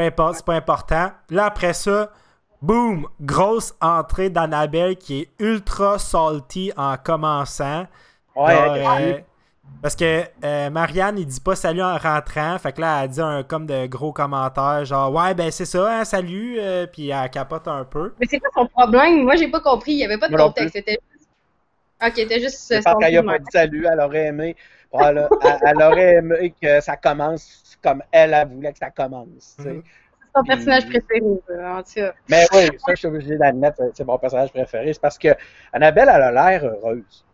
[0.00, 1.10] Peu importe, c'est pas important.
[1.28, 2.10] Là, après ça,
[2.62, 7.86] boum, grosse entrée d'Annabelle qui est ultra salty en commençant.
[8.34, 9.18] Ouais, euh,
[9.82, 12.58] parce que euh, Marianne, il dit pas salut en rentrant.
[12.58, 16.00] Fait que là, elle dit un comme de gros commentaires, genre ouais, ben c'est ça,
[16.00, 16.56] hein, salut.
[16.58, 18.14] Euh, puis elle capote un peu.
[18.18, 19.24] Mais c'est quoi son problème?
[19.24, 19.92] Moi, j'ai pas compris.
[19.92, 20.76] Il y avait pas de contexte.
[20.76, 21.28] C'était juste.
[22.02, 22.82] Ok, c'était juste.
[22.82, 24.56] Parce qu'elle a pas dit salut, elle aurait aimé.
[24.98, 29.56] elle, aurait aimé que ça commence comme elle, a voulu que ça commence.
[29.58, 29.82] C'est
[30.34, 32.12] son personnage préféré, en tout cas.
[32.28, 34.92] Mais oui, ça, je suis obligé d'admettre, c'est mon personnage préféré.
[34.92, 35.28] C'est parce que
[35.72, 37.24] Annabelle, elle a l'air heureuse.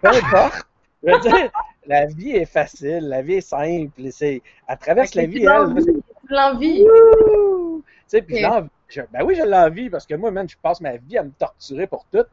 [0.00, 0.66] Peu importe.
[1.02, 1.50] Je veux dire,
[1.86, 4.00] la vie est facile, la vie est simple.
[4.10, 5.74] C'est, elle traverse la vie, elle.
[6.30, 6.84] L'envie.
[6.84, 8.68] Tu sais, puis l'envie.
[9.12, 11.86] Ben oui, j'ai l'envie parce que moi, man, je passe ma vie à me torturer
[11.86, 12.24] pour tout.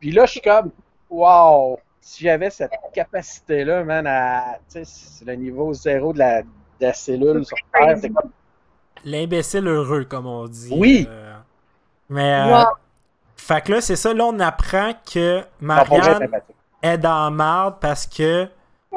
[0.00, 0.72] Puis là, je suis comme,
[1.08, 4.58] wow, si j'avais cette capacité-là, man, à.
[4.68, 6.48] Tu sais, c'est le niveau zéro de la, de
[6.80, 7.96] la cellule sur Terre.
[8.00, 8.30] C'est comme.
[9.04, 10.70] L'imbécile heureux, comme on dit.
[10.72, 11.06] Oui.
[11.08, 11.34] Euh,
[12.08, 12.52] mais.
[12.52, 12.64] Euh,
[13.36, 14.12] fait que là, c'est ça.
[14.12, 16.28] Là, on apprend que Marianne
[16.82, 18.48] est dans marde parce que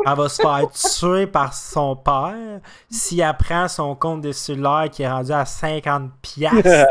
[0.05, 4.89] elle va se faire tuer par son père si elle prend son compte de cellulaire
[4.91, 6.51] qui est rendu à 50 pièces.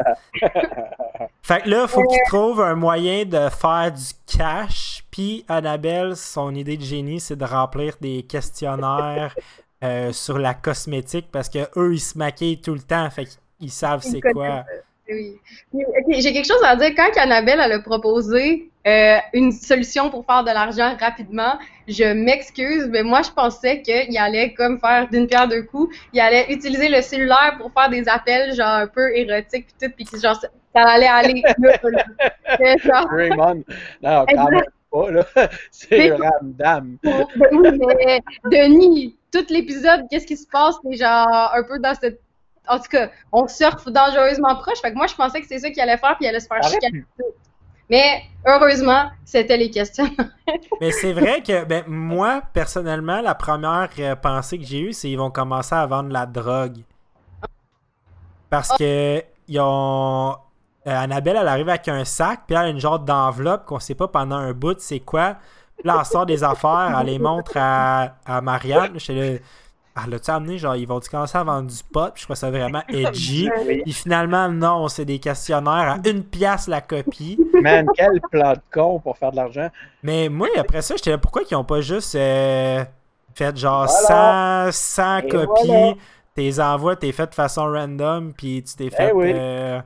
[1.43, 5.05] fait que là, il faut qu'il trouve un moyen de faire du cash.
[5.11, 9.35] Puis Annabelle, son idée de génie, c'est de remplir des questionnaires
[9.83, 13.09] euh, sur la cosmétique parce que eux, ils se maquillent tout le temps.
[13.11, 13.27] Fait
[13.59, 14.65] qu'ils savent c'est quoi.
[15.09, 15.37] Oui.
[16.09, 16.91] J'ai quelque chose à dire.
[16.97, 21.59] Quand Annabelle elle a proposé euh, une solution pour faire de l'argent rapidement.
[21.87, 25.95] Je m'excuse, mais moi, je pensais qu'il allait comme faire d'une pierre deux coups.
[26.15, 29.95] Il allait utiliser le cellulaire pour faire des appels, genre, un peu érotiques, puis tout,
[29.95, 31.43] puis genre, ça, allait aller
[33.11, 33.65] Raymond,
[34.03, 35.27] non, quand même pas, là.
[35.71, 36.97] C'est Ramdam.
[37.03, 40.77] mais Denis, tout l'épisode, qu'est-ce qui se passe?
[40.85, 42.21] C'est genre un peu dans cette
[42.69, 44.81] en tout cas, on surfe dangereusement proche.
[44.81, 46.47] Fait que moi, je pensais que c'est ça qu'il allait faire, puis il allait se
[46.47, 47.05] faire chicaner.
[47.91, 50.09] Mais heureusement, c'était les questions.
[50.81, 55.09] Mais c'est vrai que ben, moi, personnellement, la première euh, pensée que j'ai eue, c'est
[55.09, 56.79] qu'ils vont commencer à vendre la drogue.
[58.49, 60.37] Parce que ils ont.
[60.87, 63.97] Euh, Annabelle, elle arrive avec un sac, puis elle a une genre d'enveloppe qu'on sait
[63.97, 65.37] pas pendant un bout c'est quoi.
[65.81, 68.93] Puis là, elle sort des affaires, elle les montre à, à Marianne.
[68.95, 69.41] Je suis
[69.97, 70.57] ah, l'as-tu amené?
[70.57, 72.13] Genre, ils vont commencer à vendre du pot?
[72.15, 73.49] Puis je crois ça vraiment edgy.
[73.69, 77.39] Et finalement, non, c'est des questionnaires à une pièce la copie.
[77.61, 79.69] Man, quel plan de con pour faire de l'argent.
[80.03, 82.85] Mais moi, après ça, j'étais là, pourquoi ils ont pas juste euh,
[83.35, 85.97] fait genre 100, copies?
[86.37, 89.13] Tes envois, t'es fait de façon random, puis tu t'es eh fait.
[89.13, 89.81] Euh,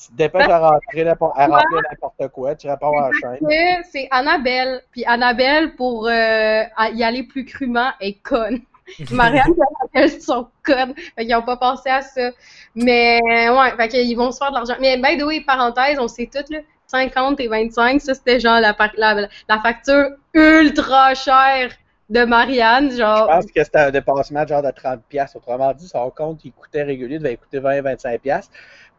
[0.00, 3.82] tu te dépêches à rentrer, à n'importe quoi, tu réponds à la chaîne.
[3.90, 4.82] C'est Annabelle.
[4.92, 6.62] Puis Annabelle, pour euh,
[6.94, 8.60] y aller plus crûment, est conne.
[9.12, 9.54] Marianne
[9.94, 10.94] et sont connes.
[10.96, 12.30] Fait qu'ils n'ont pas pensé à ça.
[12.74, 14.74] Mais ouais, fait qu'ils vont se faire de l'argent.
[14.80, 16.60] Mais by the way, parenthèse, on sait tout, là.
[16.90, 21.70] 50 et 25, ça c'était genre la, la, facture ultra chère
[22.08, 22.90] de Marianne.
[22.90, 23.28] Genre...
[23.30, 25.36] Je pense que c'était un dépassement genre de 30$.
[25.36, 28.48] Autrement dit, son compte qui coûtait régulier devait coûter 20-25$.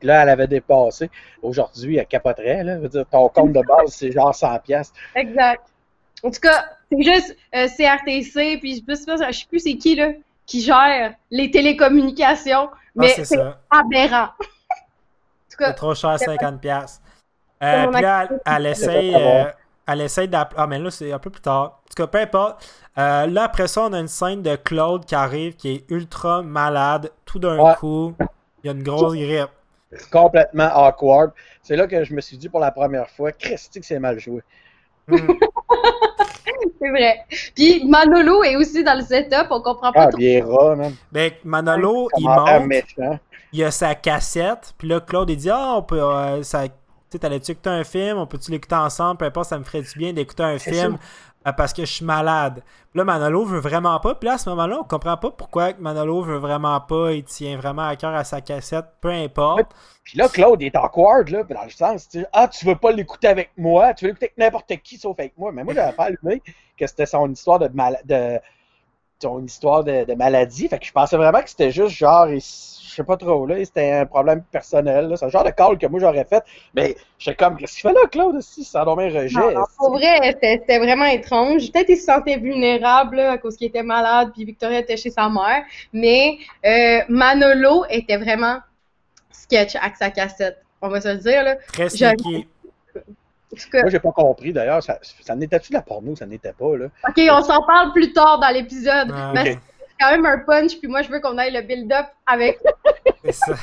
[0.02, 1.12] Puis là, elle avait dépassé.
[1.44, 2.64] Aujourd'hui, elle capoterait.
[2.64, 2.78] Là.
[2.78, 4.92] Je veux dire, ton compte de base, c'est genre 100$.
[5.14, 5.62] Exact.
[6.24, 10.12] En tout cas, c'est juste euh, CRTC, puis je sais, sais plus c'est qui, là,
[10.48, 14.30] qui gère les télécommunications, ah, mais c'est aberrant.
[15.48, 17.00] c'est trop cher, 50$.
[17.64, 19.44] Euh, puis là, elle, essaye, euh,
[19.88, 20.60] elle essaye d'appeler.
[20.60, 21.82] Ah, mais là, c'est un peu plus tard.
[21.84, 22.68] En tout cas, peu importe.
[22.98, 26.42] Euh, là, après ça, on a une scène de Claude qui arrive, qui est ultra
[26.42, 27.12] malade.
[27.26, 28.16] Tout d'un coup,
[28.64, 29.50] il y a une grosse grippe.
[30.12, 31.32] Complètement awkward.
[31.62, 34.20] C'est là que je me suis dit pour la première fois, Christy, que c'est mal
[34.20, 34.42] joué.
[35.08, 35.18] Hmm.
[36.80, 37.20] c'est vrai.
[37.56, 40.96] Puis Manolo est aussi dans le setup, on comprend pas ah, bien rat, même.
[41.12, 43.20] Ben, Manolo, il monte,
[43.54, 46.02] il a sa cassette, puis là, Claude, il dit «Ah, on peut...
[46.02, 46.64] Euh, ça...
[47.10, 48.18] Tu t'allais-tu écouter un film?
[48.20, 49.18] On peut-tu l'écouter ensemble?
[49.18, 50.98] Peu importe, ça me ferait du bien d'écouter un film
[51.58, 54.16] parce que je suis malade.» Puis là, Manolo veut vraiment pas.
[54.16, 57.14] Puis là, à ce moment-là, on comprend pas pourquoi Manolo veut vraiment pas.
[57.14, 59.72] Il tient vraiment à cœur à sa cassette, peu importe.
[60.04, 62.92] Puis là, Claude, il est awkward, là, dans le sens, tu ah, tu veux pas
[62.92, 65.52] l'écouter avec moi, tu veux l'écouter avec n'importe qui sauf avec moi.
[65.52, 66.42] Mais moi, j'avais pas allumé
[66.78, 67.70] que c'était son histoire de,
[68.06, 68.40] de
[69.22, 70.68] son histoire de, maladie.
[70.68, 72.28] Fait que je pensais vraiment que c'était juste genre,
[72.92, 75.14] je sais pas trop, là, c'était un problème personnel.
[75.16, 76.44] C'est un genre de call que moi j'aurais fait.
[76.76, 78.66] Mais j'étais comme, qu'est-ce qu'il fait là, Claude, aussi?
[78.66, 79.54] Ça un rejet.
[79.54, 81.72] Non, pour vrai, c'était vraiment étrange.
[81.72, 85.30] Peut-être qu'il se sentait vulnérable à cause qu'il était malade, puis Victoria était chez sa
[85.30, 85.64] mère.
[85.94, 88.58] Mais euh, Manolo était vraiment
[89.32, 90.62] sketch avec sa cassette.
[90.82, 91.56] On va se le dire, là.
[91.72, 92.48] Très sneaky.
[93.74, 94.82] Moi, j'ai pas compris d'ailleurs.
[94.82, 96.16] Ça, ça n'était-tu de la porno?
[96.16, 96.88] Ça n'était pas, là.
[97.08, 99.12] Ok, on s'en parle plus tard dans l'épisode.
[99.14, 99.34] Ah,
[100.02, 102.60] quand même un punch, puis moi, je veux qu'on aille le build-up avec.
[103.24, 103.56] C'est ça.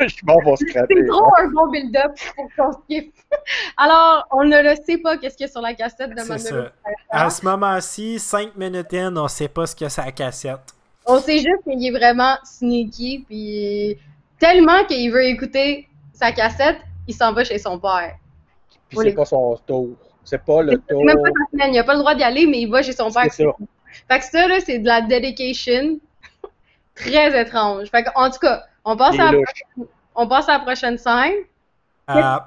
[0.00, 0.94] je suis bon pour scraper.
[0.98, 3.14] C'est trop un bon build-up pour qu'on skip.
[3.76, 6.68] Alors, on ne le sait pas qu'est-ce qu'il y a sur la cassette de Manolo.
[7.08, 10.12] À ce moment-ci, 5 minutes in, on sait pas ce qu'il y a sur la
[10.12, 10.74] cassette.
[11.06, 13.98] On sait juste qu'il est vraiment sneaky, puis
[14.38, 18.16] tellement qu'il veut écouter sa cassette, il s'en va chez son père.
[18.88, 19.90] Puis c'est pas son tour.
[20.24, 21.04] C'est pas le tour.
[21.04, 21.74] Même pas sa semaine.
[21.74, 23.26] Il a pas le droit d'y aller, mais il va chez son père.
[23.30, 23.50] C'est ça.
[24.08, 25.98] Fait que ça, là, c'est de la dedication
[26.94, 27.88] très étrange.
[27.88, 30.98] Fait que, en tout cas, on passe, à la, prochaine, on passe à la prochaine
[30.98, 31.34] scène.
[32.10, 32.38] Euh,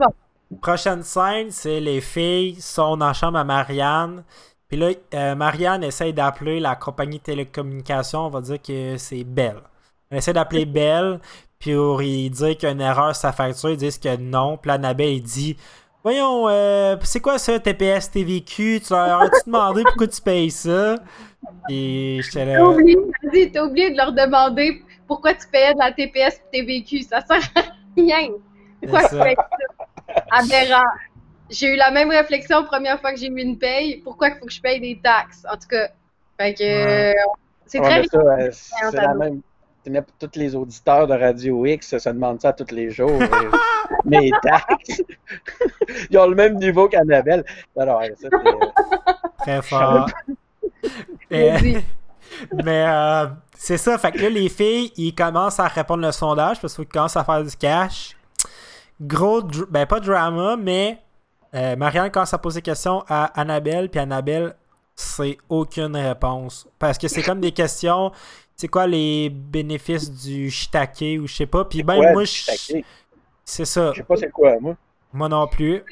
[0.62, 4.24] prochaine scène, c'est les filles sont dans la chambre à Marianne.
[4.68, 8.26] Puis là, euh, Marianne essaye d'appeler la compagnie de télécommunication.
[8.26, 9.62] On va dire que c'est Belle.
[10.10, 11.20] Elle essaie d'appeler Belle.
[11.60, 14.16] Puis pour lui dire qu'il y a une erreur sur sa facture, ils disent que
[14.18, 14.58] non.
[14.58, 15.58] Puis là, Annabelle, il dit
[16.08, 20.96] Voyons, euh, c'est quoi ça, TPS TVQ Tu leur as-tu demandé pourquoi tu payes ça?
[21.70, 22.60] Et j'étais là.
[22.60, 27.02] T'as oublié, t'as oublié de leur demander pourquoi tu payais de la TPS TVQ.
[27.02, 27.62] Ça sert à
[27.98, 28.30] rien.
[28.82, 30.24] Pourquoi tu payes ça?
[30.32, 30.89] Aberrant.
[31.50, 33.98] J'ai eu la même réflexion la première fois que j'ai mis une paye.
[33.98, 35.46] Pourquoi il faut que je paye des taxes?
[35.52, 35.89] En tout cas,
[36.39, 37.20] fait que.
[37.65, 39.41] C'est très ouais, C'est la même
[40.19, 43.19] tous les auditeurs de Radio X se demandent ça tous les jours.
[44.06, 45.02] Mais taxes,
[46.10, 47.43] ils ont le même niveau qu'Annabelle.
[47.78, 48.30] Alors, ça,
[49.39, 50.10] Très fort.
[51.32, 56.60] mais euh, c'est ça, fait que là, les filles, ils commencent à répondre le sondage
[56.62, 58.15] parce qu'ils commencent à faire du cash.
[59.02, 61.00] Gros, ben pas drama, mais
[61.54, 64.56] Euh, Marianne commence à poser des questions à Annabelle, puis Annabelle,
[64.95, 66.67] c'est aucune réponse.
[66.78, 68.12] Parce que c'est comme des questions,
[68.58, 71.63] c'est quoi les bénéfices du shiitake ou je sais pas.
[71.63, 73.91] Puis même moi, c'est ça.
[73.93, 74.76] Je sais pas c'est quoi, moi.
[75.13, 75.84] Moi non plus.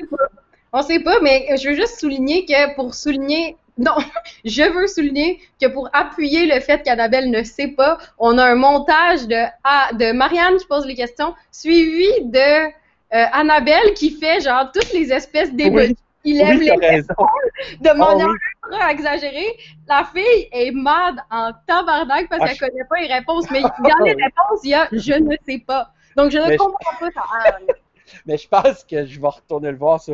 [0.73, 3.95] On sait pas, mais je veux juste souligner que pour souligner non,
[4.45, 8.55] je veux souligner que pour appuyer le fait qu'Annabelle ne sait pas, on a un
[8.55, 12.71] montage de, ah, de Marianne qui pose les questions, suivi de euh,
[13.11, 15.95] Annabelle qui fait genre toutes les espèces d'émotions.
[16.25, 18.27] Il lève les de manière
[18.71, 19.57] oh, exagérée.
[19.87, 23.49] La fille est mad en tabarnak parce ah, qu'elle connaît pas les réponses.
[23.51, 25.91] Mais dans les réponses, il y a je ne sais pas.
[26.17, 27.57] Donc je ne comprends pas ça.
[28.25, 30.13] mais je pense que je vais retourner le voir, ça.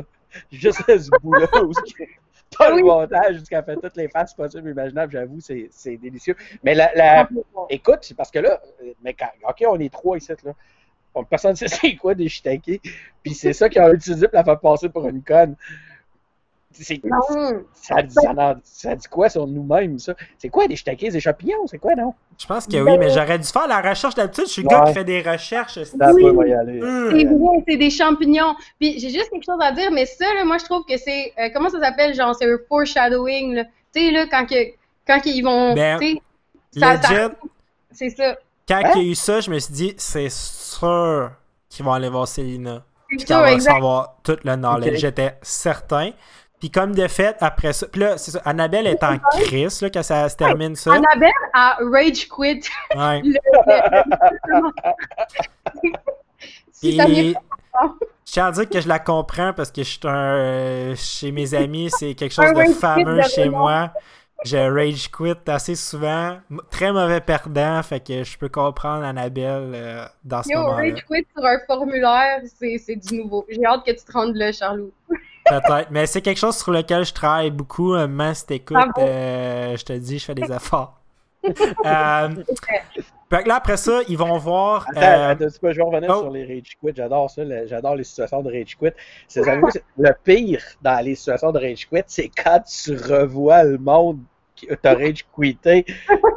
[0.52, 1.48] Juste à ce bout-là.
[2.58, 6.36] Pas le montage jusqu'à fait toutes les faces possibles imaginables, j'avoue, c'est délicieux.
[6.64, 7.30] Mais la, la...
[7.70, 8.62] écoute, c'est parce que là,
[9.02, 9.16] mais
[9.48, 10.52] OK, on est trois ici, là.
[11.30, 12.82] Personne ne sait c'est quoi des shiitakes.
[13.24, 15.56] Puis c'est ça qu'ils ont utilisé pour la faire passer pour une conne.
[16.74, 18.16] Ça dit,
[18.64, 20.14] ça, dit quoi sur nous-mêmes, ça?
[20.38, 21.68] C'est quoi des shiitakes, des champignons?
[21.68, 22.14] C'est quoi, non?
[22.38, 24.46] Je pense que oui, mais j'aurais dû faire la recherche d'habitude.
[24.48, 25.78] Je suis le gars qui fait des recherches.
[25.78, 26.26] Oui.
[26.26, 27.12] Hum.
[27.12, 28.56] C'est vrai, c'est des champignons.
[28.80, 31.34] Puis j'ai juste quelque chose à dire, mais ça, moi, je trouve que c'est.
[31.38, 32.16] Euh, comment ça s'appelle?
[32.16, 33.64] Genre, c'est un foreshadowing.
[33.94, 34.72] Tu sais, là, quand, que,
[35.06, 35.74] quand ils vont.
[35.76, 36.00] Ben,
[37.92, 38.38] c'est ça.
[38.68, 38.92] Quand hein?
[38.96, 41.32] il y a eu ça, je me suis dit, c'est sûr
[41.70, 42.84] qu'ils vont aller voir Célina.
[43.08, 45.00] Puis qu'elle va savoir tout le knowledge.
[45.00, 46.12] J'étais certain.
[46.62, 49.90] Puis comme de fait, après ça, puis là, c'est ça, Annabelle est en crise, là,
[49.90, 50.94] quand ça se termine ça.
[50.94, 52.62] Annabelle a rage quit.
[52.96, 53.24] Ouais.
[56.72, 57.00] si Et...
[57.00, 57.34] Je
[58.26, 61.56] tiens à dire que je la comprends parce que je suis un, euh, chez mes
[61.56, 63.92] amis, c'est quelque chose de fameux chez moi.
[64.46, 66.38] Je rage quit assez souvent.
[66.70, 70.76] Très mauvais perdant, fait que je peux comprendre Annabelle euh, dans ce moment-là.
[70.76, 73.48] rage quit sur un formulaire, c'est du nouveau.
[73.50, 74.92] J'ai hâte que tu te rendes là, Charlot.
[75.60, 77.94] Peut-être, mais c'est quelque chose sur lequel je travaille beaucoup.
[77.94, 80.98] Euh, mais si t'écoutes, euh, je te dis, je fais des efforts.
[81.44, 81.50] euh,
[81.86, 84.86] là, après ça, ils vont voir.
[84.96, 86.20] Attends, je vais revenir oh.
[86.22, 86.94] sur les rage quit.
[86.96, 87.42] J'adore ça.
[87.66, 88.92] J'adore les situations de rage quit.
[89.98, 94.20] le pire dans les situations de rage quit, c'est quand tu revois le monde
[94.84, 95.86] rage quitté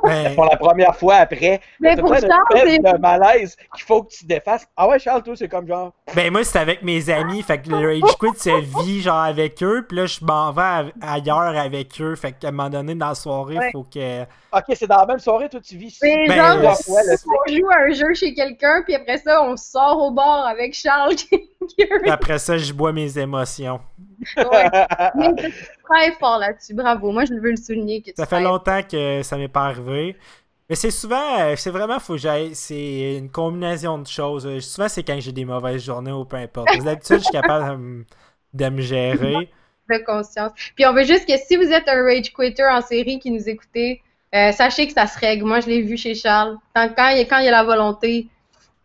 [0.04, 1.60] ben, pour la première fois après.
[1.80, 2.30] Mais pour Charles,
[2.64, 4.66] c'est de malaise qu'il faut que tu défasses.
[4.76, 5.92] Ah ouais, Charles, toi, c'est comme genre.
[6.14, 7.42] Ben, moi, c'est avec mes amis.
[7.42, 9.84] Fait que le rage quit se vit genre avec eux.
[9.88, 12.14] Puis là, je m'en vais ailleurs avec eux.
[12.14, 14.22] Fait qu'à un moment donné, dans la soirée, il faut que.
[14.52, 15.98] Ok, c'est dans la même soirée, toi, tu vis.
[16.02, 20.00] Mais ben, genre, on joue à un jeu chez quelqu'un, puis après ça, on sort
[20.00, 21.16] au bar avec Charles.
[22.08, 23.80] après ça, je bois mes émotions.
[24.36, 24.70] Ouais.
[25.14, 26.74] Mais très fort là-dessus.
[26.74, 27.12] Bravo.
[27.12, 28.02] Moi, je veux le souligner.
[28.02, 30.16] Que ça fait longtemps que ça m'est pas arrivé.
[30.68, 34.60] Mais c'est souvent, euh, c'est vraiment, faut que j'aille, c'est une combinaison de choses.
[34.60, 36.68] Souvent, c'est quand j'ai des mauvaises journées ou peu importe.
[36.82, 38.06] D'habitude, je suis capable
[38.54, 39.50] de, me gérer.
[39.90, 40.52] De conscience.
[40.74, 43.46] Puis on veut juste que si vous êtes un rage quitter en série qui nous
[43.46, 44.00] écoutez,
[44.34, 45.44] euh, sachez que ça se règle.
[45.44, 46.56] Moi, je l'ai vu chez Charles.
[46.74, 48.28] Quand, il, quand il y a la volonté,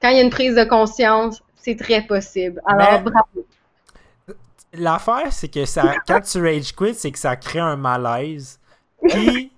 [0.01, 2.61] quand il y a une prise de conscience, c'est très possible.
[2.65, 3.45] Alors, bravo.
[4.73, 8.60] L'affaire, c'est que ça, quand tu rage quit, c'est que ça crée un malaise.
[9.08, 9.51] Puis,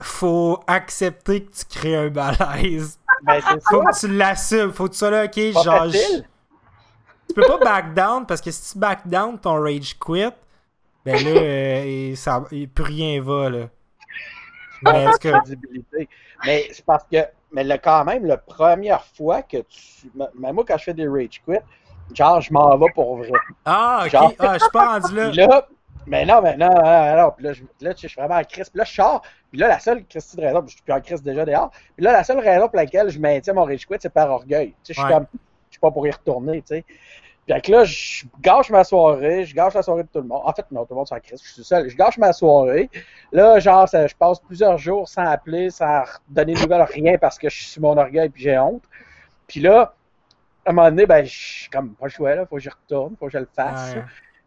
[0.00, 2.98] faut accepter que tu crées un malaise.
[3.22, 4.72] Ben, faut que tu l'assumes.
[4.72, 5.90] Faut que tu sois là, ok, genre.
[5.90, 10.32] Tu peux pas back down parce que si tu back down ton rage quit,
[11.04, 13.68] ben là, euh, ça, plus rien va, là.
[14.82, 15.06] Mais,
[16.44, 17.16] mais c'est parce que,
[17.50, 20.10] mais là, quand même, la première fois que tu.
[20.38, 21.58] Mais moi, quand je fais des rage quit,
[22.14, 23.30] genre, je m'en vais pour vrai.
[23.64, 24.34] Ah, ok.
[24.38, 25.30] ah, je suis pas rendu là.
[25.30, 25.66] là.
[26.06, 27.30] Mais non, mais non, non, non.
[27.36, 28.70] Puis là, je, là, je suis vraiment en crise.
[28.70, 29.22] Puis là, je sors.
[29.50, 31.70] Puis là, la seule crise de raison, je suis plus en crise déjà dehors.
[31.96, 34.68] Puis là, la seule raison pour laquelle je maintiens mon rage quit, c'est par orgueil.
[34.84, 36.84] Tu sais, je suis comme, je suis pas pour y retourner, tu sais.
[37.62, 40.42] Puis là, je gâche ma soirée, je gâche la soirée de tout le monde.
[40.44, 41.88] En fait, non, tout le monde s'en crise, je suis seul.
[41.88, 42.90] Je gâche ma soirée.
[43.32, 47.38] Là, genre, ça, je passe plusieurs jours sans appeler, sans donner de nouvelles, rien parce
[47.38, 48.82] que je suis sur mon orgueil puis j'ai honte.
[49.46, 49.94] Puis là,
[50.68, 52.68] à un moment donné, ben, je suis comme pas le choix, là, faut que je
[52.68, 53.96] retourne, faut que je le fasse.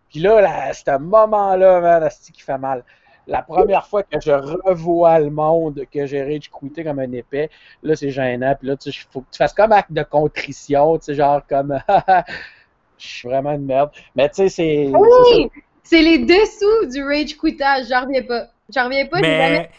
[0.07, 2.83] Puis là, là c'est un moment-là, man, c'est qui fait mal.
[3.25, 7.49] La première fois que je revois le monde, que j'ai rage quitté comme un épais,
[7.81, 8.55] là, c'est gênant.
[8.59, 11.79] Puis là, tu faut que tu fasses comme acte de contrition, tu sais, genre comme.
[12.97, 13.89] je suis vraiment une merde.
[14.15, 14.91] Mais tu sais, c'est.
[14.93, 15.49] Oui!
[15.83, 17.87] C'est les dessous du rage quittage.
[17.89, 18.47] J'en reviens pas.
[18.69, 19.21] J'en reviens pas.
[19.21, 19.71] Mais...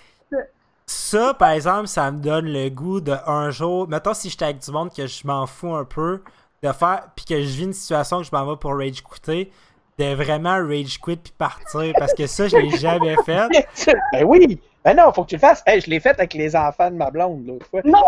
[0.95, 3.89] Ça, par exemple, ça me donne le goût de un jour.
[3.89, 6.23] Mettons, si j'étais avec du monde que je m'en fous un peu
[6.63, 9.51] de faire, puis que je vis une situation que je m'en vais pour rage quitter,
[9.99, 13.49] de vraiment rage quit puis partir, parce que ça, je l'ai jamais fait.
[14.13, 14.61] ben oui!
[14.85, 15.63] Ben non, faut que tu le fasses.
[15.67, 17.81] Je l'ai fait avec les enfants de ma blonde l'autre fois.
[17.85, 18.03] Non,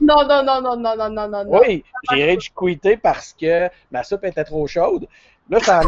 [0.00, 1.60] non, non, non, non, non, non, non, non.
[1.60, 5.06] Oui, j'ai rage quitté parce que ma soupe était trop chaude.
[5.50, 5.82] Là, ça a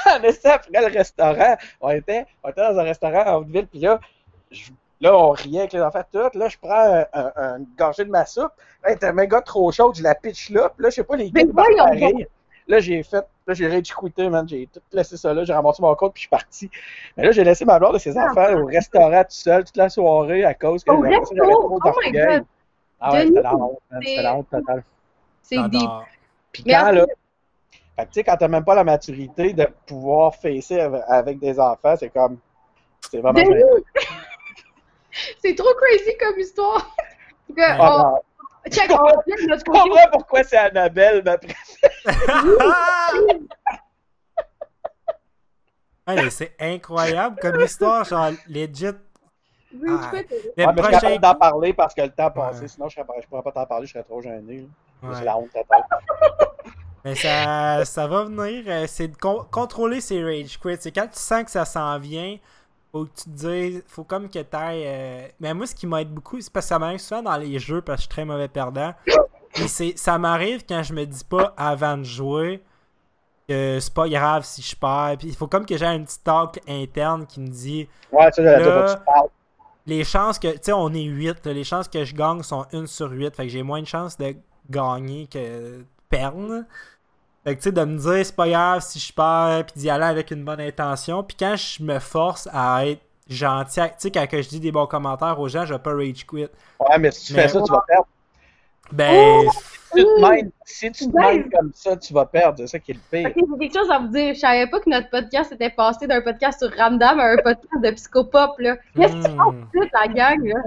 [0.44, 1.56] après le restaurant.
[1.80, 4.00] On était, on était dans un restaurant en Haute-Ville, puis là,
[4.50, 6.38] je, là, on riait avec les enfants tout.
[6.38, 8.52] Là, je prends un, un, une gorgée de ma soupe.
[8.82, 10.70] Elle était méga trop chaude, je la pitch là.
[10.70, 12.26] Puis là, je sais pas, les gars, pareil.
[12.68, 14.48] Là, j'ai fait, là, j'ai rage quitté, man.
[14.48, 16.70] J'ai tout laissé ça là, j'ai ramassé mon compte, puis je suis parti.
[17.16, 19.88] Mais là, j'ai laissé ma blonde de ses enfants au restaurant tout seul toute la
[19.88, 22.42] soirée à cause que j'avais trop d'orgueil.
[23.00, 24.84] Ah ouais, c'était la honte, C'était la honte totale.
[25.42, 25.90] C'est deep.
[26.52, 27.06] Puis quand, là,
[27.96, 31.60] fait que, tu sais, quand t'as même pas la maturité de pouvoir facer avec des
[31.60, 32.38] enfants, c'est comme.
[33.10, 33.40] C'est vraiment.
[35.42, 36.94] c'est trop crazy comme histoire.
[37.54, 38.70] que, ah, on...
[38.70, 41.36] Check, on Je comprends pourquoi c'est Annabelle, ma
[46.14, 48.86] ouais, c'est incroyable comme histoire, genre legit.
[49.74, 50.26] Oui, ah, ouais,
[50.56, 53.26] mais je suis d'en parler parce que le temps a passé, sinon je, serais, je
[53.26, 54.68] pourrais pas t'en parler, je serais trop gêné.
[55.14, 55.82] C'est la honte totale.
[57.04, 58.64] Mais ça, ça va venir.
[58.66, 60.76] Euh, c'est de contrôler ses rage quits.
[60.78, 62.36] C'est quand tu sens que ça s'en vient,
[62.92, 64.84] faut que tu te dises, faut comme que t'ailles.
[64.86, 65.28] Euh...
[65.40, 67.80] Mais moi, ce qui m'aide beaucoup, c'est parce que ça m'arrive souvent dans les jeux
[67.80, 68.94] parce que je suis très mauvais perdant.
[69.56, 72.62] Et ça m'arrive quand je me dis pas avant de jouer
[73.48, 75.16] que c'est pas grave si je perds.
[75.18, 77.88] Puis il faut comme que j'ai un petit talk interne qui me dit.
[78.12, 79.02] Ouais, tu là,
[79.86, 80.48] les chances que.
[80.48, 81.46] Tu sais, on est 8.
[81.46, 83.34] les chances que je gagne sont 1 sur 8.
[83.34, 84.36] Fait que j'ai moins de chances de
[84.70, 86.64] gagner que de perdre.
[87.44, 89.90] Fait que tu sais, de me dire c'est pas grave si je perds, puis d'y
[89.90, 91.22] aller avec une bonne intention.
[91.24, 94.86] Puis quand je me force à être gentil, tu sais, quand je dis des bons
[94.86, 96.46] commentaires aux gens, je vais pas rage quit.
[96.78, 98.06] Ouais, mais si tu fais ça, tu vas perdre.
[98.92, 99.48] Ben.
[100.64, 102.58] Si tu te mènes comme ça, tu vas perdre.
[102.58, 103.28] C'est ça qui est le pire.
[103.28, 104.34] Ok, j'ai quelque chose à vous dire.
[104.34, 107.82] Je savais pas que notre podcast était passé d'un podcast sur Ramdam à un podcast
[107.82, 108.76] de psychopop, là.
[108.96, 110.62] Qu'est-ce que tu fais, la gang, là?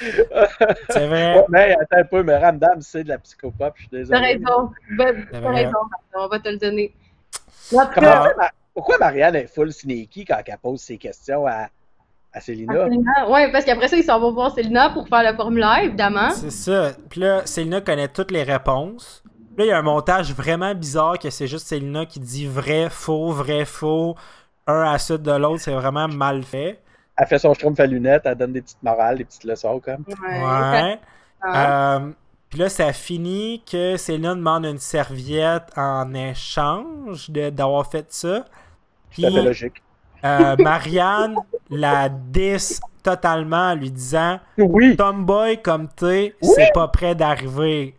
[0.90, 1.44] C'est vrai.
[1.48, 4.18] mais attends un peu, mais Ramdam, c'est de la psychopop, je suis désolé.
[4.18, 4.70] T'as raison.
[4.96, 5.78] Ben, t'as raison,
[6.14, 6.94] on va te le donner.
[8.74, 11.68] Pourquoi Marianne est full sneaky quand elle pose ses questions à
[12.32, 12.86] à Célina.
[13.28, 16.30] Oui, parce qu'après ça, ils s'en vont voir Célina pour faire le formulaire, évidemment.
[16.30, 16.92] C'est ça.
[17.08, 19.22] Puis là, Célina connaît toutes les réponses.
[19.56, 22.46] Puis là, il y a un montage vraiment bizarre que c'est juste Célina qui dit
[22.46, 24.14] vrai, faux, vrai, faux,
[24.66, 25.60] un à la suite de l'autre.
[25.60, 26.80] C'est vraiment mal fait.
[27.16, 30.04] Elle fait son schtroumpf à lunettes, elle donne des petites morales, des petites leçons, comme.
[30.22, 30.98] Ouais.
[31.42, 32.10] Euh,
[32.50, 38.44] puis là, ça finit que Célina demande une serviette en échange d'avoir fait ça.
[39.08, 39.82] Puis, logique.
[40.24, 41.36] Euh, Marianne
[41.70, 44.96] la dis totalement en lui disant oui.
[44.96, 47.94] Tomboy comme t'es, c'est pas prêt d'arriver.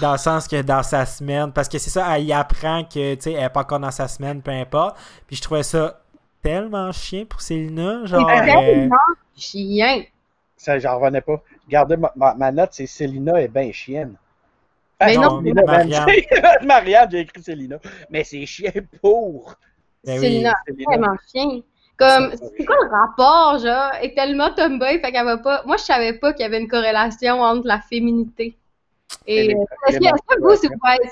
[0.00, 3.14] Dans le sens que dans sa semaine, parce que c'est ça, elle y apprend que
[3.16, 4.96] tu sais, elle est pas encore dans sa semaine, peu importe.
[5.26, 6.00] Puis je trouvais ça
[6.42, 8.06] tellement chien pour Célina.
[8.06, 8.88] Genre, tellement euh,
[9.36, 10.04] chien.
[10.56, 11.42] Ça, j'en revenais pas.
[11.66, 14.14] Regardez, ma, note, c'est Célina est bien chienne.
[15.00, 16.06] Mais non, non Marianne.
[16.64, 17.76] Marianne, j'ai écrit Célina.
[18.10, 19.54] Mais c'est chien pour.
[20.04, 20.54] Ben Célina,
[20.86, 21.60] vraiment chien.
[21.96, 23.90] Comme, c'est quoi le rapport, genre?
[24.00, 25.62] Elle est tellement tomboy, fait qu'elle va pas.
[25.66, 28.56] Moi, je savais pas qu'il y avait une corrélation entre la féminité.
[29.26, 29.50] Et
[29.88, 30.68] est-ce que vous, c'est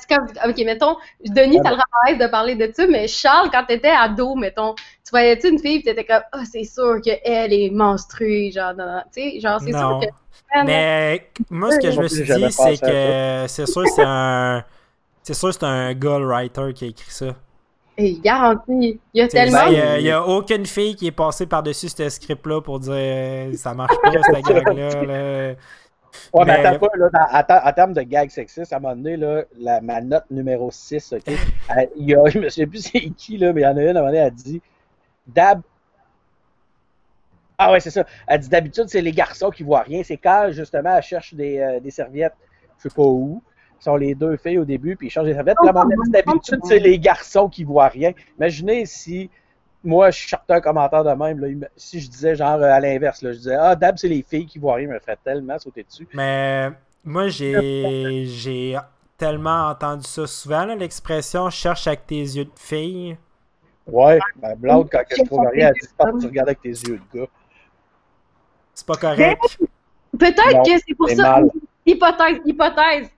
[0.07, 0.27] comme.
[0.49, 4.37] Ok, mettons, Denis, ça le rappelle de parler de ça, mais Charles, quand t'étais ado,
[4.37, 8.53] mettons, tu voyais-tu une fille, tu t'étais comme, ah, oh, c'est sûr qu'elle est menstruée,
[8.53, 8.75] genre,
[9.13, 10.65] tu sais, genre, c'est sûr que.
[10.65, 14.65] Mais moi, ce que je me suis dit, c'est que c'est sûr c'est un.
[15.23, 17.35] C'est sûr c'est un girl writer qui a écrit ça.
[17.99, 19.01] Garanti.
[19.15, 19.67] Il y a tellement.
[19.69, 23.75] Il n'y a, aucune fille qui est passée par-dessus ce script-là pour dire euh, ça
[23.75, 25.55] marche pas, cette gag-là.
[26.33, 29.45] Ouais, mais, attends pas, là, en, termes de gag sexiste, à un moment donné, là,
[29.59, 31.23] la, ma note numéro 6, OK,
[31.97, 33.83] il y a, je me souviens plus c'est qui, là, mais il y en a
[33.83, 34.63] une, à un moment donné, elle dit
[35.27, 35.61] Dab.
[37.59, 38.05] Ah ouais, c'est ça.
[38.27, 40.03] Elle dit d'habitude, c'est les garçons qui voient rien.
[40.05, 42.35] C'est quand, justement, elle cherche des, euh, des serviettes,
[42.79, 43.43] je sais pas où
[43.79, 45.59] sont les deux filles au début, puis ils changent les serviettes.
[45.61, 48.13] Puis d'habitude, c'est les garçons qui voient rien.
[48.39, 49.31] Imaginez si
[49.85, 53.55] moi, je sortais un commentaire de même, si je disais genre à l'inverse, je disais
[53.55, 56.09] Ah, Dab, c'est les filles qui voient rien, me ferait tellement sauter dessus.
[56.13, 56.71] Mais
[57.05, 58.77] moi, j'ai j'ai
[59.17, 63.17] tellement entendu ça souvent, l'expression cherche avec tes yeux de fille.
[63.87, 67.01] Ouais, ma blonde, quand je trouve rien, elle dit pas tu regardes avec tes yeux
[67.13, 67.29] de gars.
[68.75, 69.41] C'est pas correct.
[70.19, 71.41] Peut-être que c'est pour ça.
[71.87, 73.09] Hypothèse, hypothèse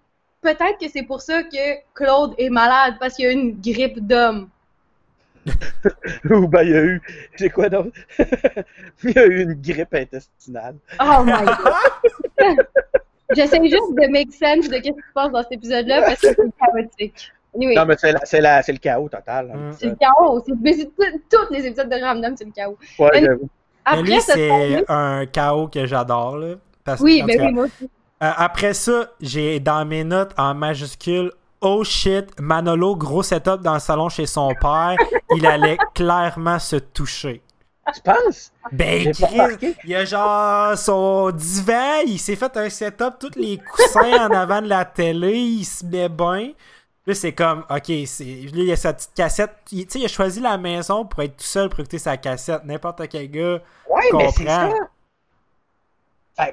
[0.41, 4.07] peut-être que c'est pour ça que Claude est malade, parce qu'il y a une grippe
[4.07, 4.49] d'homme.
[6.31, 7.03] Ou ben il y a eu.
[7.37, 7.95] C'est quoi donc?
[9.05, 10.77] il y a eu une grippe intestinale.
[11.01, 12.67] Oh my god!
[13.35, 16.29] J'essaie juste de make sense de ce qui se passe dans cet épisode-là parce que
[16.29, 17.33] c'est chaotique.
[17.55, 19.53] Non, mais c'est, le chaos total.
[19.55, 19.71] Hein.
[19.79, 20.43] C'est le chaos.
[20.47, 20.91] C'est,
[21.29, 22.79] tous les épisodes de Random, c'est le chaos.
[22.99, 23.29] Ouais.
[23.85, 26.39] Après, lui, c'est un chaos que j'adore.
[26.39, 26.55] Là,
[27.01, 27.91] oui, mais ben oui, moi aussi.
[28.23, 33.75] Euh, après ça, j'ai dans mes notes en majuscule oh shit, Manolo, gros setup dans
[33.75, 34.97] le salon chez son père,
[35.35, 37.43] il allait clairement se toucher.
[37.95, 38.53] Tu penses?
[38.71, 39.13] Ben,
[39.85, 44.31] il y a genre son divan, il s'est fait un setup, tous les coussins en
[44.31, 46.53] avant de la télé, il se met bien.
[47.07, 49.53] Là, c'est comme, ok, c'est, là, il y a sa petite cassette.
[49.65, 52.63] Tu sais, il a choisi la maison pour être tout seul pour écouter sa cassette.
[52.67, 54.71] N'importe quel gars ouais, Mais c'est ça.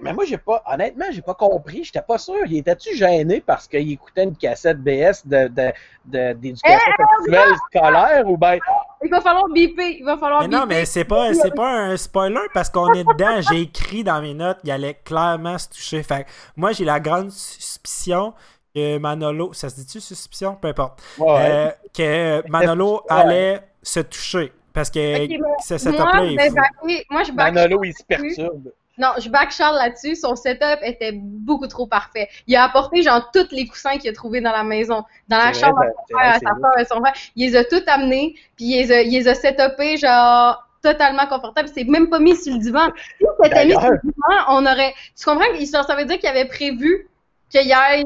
[0.01, 1.83] Mais moi, j'ai pas, honnêtement, j'ai pas compris.
[1.83, 2.39] J'étais pas sûr.
[2.45, 8.23] Il était-tu gêné parce qu'il écoutait une cassette BS de, de, d'éducation eh, sexuelle scolaire
[8.27, 8.57] ou ben?
[9.03, 9.97] Il va falloir biper.
[9.99, 13.03] Il va falloir mais Non, mais c'est pas, c'est pas un spoiler parce qu'on est
[13.03, 13.41] dedans.
[13.41, 16.01] J'ai écrit dans mes notes, il allait clairement se toucher.
[16.01, 16.25] Fait
[16.55, 18.33] moi, j'ai la grande suspicion
[18.73, 20.55] que Manolo, ça se dit-tu suspicion?
[20.55, 21.01] Peu importe.
[21.21, 24.51] Euh, que Manolo allait se toucher.
[24.73, 25.27] Parce que
[25.63, 28.71] ce setup-là est Moi, je Manolo, il se perturbe.
[28.97, 30.15] Non, je back Charles là-dessus.
[30.15, 32.29] Son setup était beaucoup trop parfait.
[32.47, 35.53] Il a apporté genre tous les coussins qu'il a trouvés dans la maison, dans la
[35.53, 35.81] chambre
[36.17, 37.13] à, sa soeur, à son frère.
[37.35, 41.27] Il les a tous amenés, puis il les a, il les a setupés genre totalement
[41.27, 41.69] confortable.
[41.73, 42.87] C'est même pas mis sur le divan.
[43.19, 44.93] Si c'était mis sur le divan, on aurait.
[45.17, 45.83] Tu comprends?
[45.83, 47.09] Ça veut dire qu'il avait prévu
[47.49, 48.05] qu'il y ait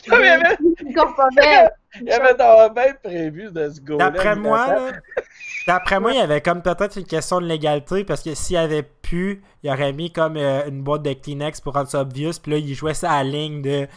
[0.06, 0.56] il avait,
[2.00, 4.66] il avait même prévu de se go D'après moi,
[5.66, 8.82] d'après moi, il y avait comme peut-être une question de légalité parce que s'il avait
[8.82, 12.32] pu, il aurait mis comme euh, une boîte de Kleenex pour rendre ça obvious.
[12.42, 13.88] Puis là, il jouait ça à la ligne de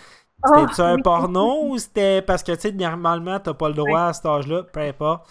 [0.46, 4.02] c'était-tu un oh, porno ou c'était parce que tu sais, normalement, t'as pas le droit
[4.02, 5.28] à cet âge-là, peu importe.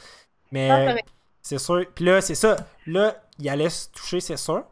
[0.51, 0.97] Mais
[1.43, 1.85] c'est sûr.
[1.95, 2.57] Puis là, c'est ça.
[2.87, 4.65] Là, il allait se toucher, c'est sûr.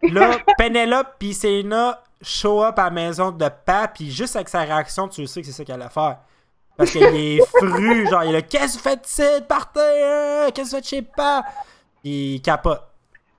[0.02, 4.60] Là, Penelope puis Sena show up à la maison de Pa, puis juste avec sa
[4.60, 6.18] réaction, tu sais que c'est ça qu'elle allait faire.
[6.76, 10.48] Parce qu'il est fru, genre, il est là, qu'est-ce que vous faites ici, partez, hein?
[10.54, 11.44] qu'est-ce que vous faites chez Pa?
[12.04, 12.82] Il capote.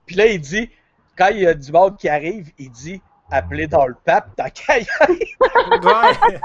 [0.06, 0.68] Puis là, il dit,
[1.16, 3.00] quand il y a du monde qui arrive, il dit,
[3.30, 6.40] appelez dans le pape, dans ouais.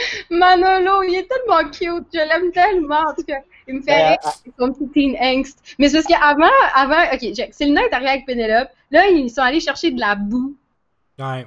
[0.30, 3.40] Manolo, il est tellement cute, je l'aime tellement, en tout cas.
[3.66, 4.18] Il me fait rire,
[4.58, 5.58] son petit teen angst.
[5.78, 8.68] Mais c'est parce qu'avant, avant, ok, c'est le est arrivé avec Penelope.
[8.90, 10.56] Là, ils sont allés chercher de la boue
[11.20, 11.46] Ouais.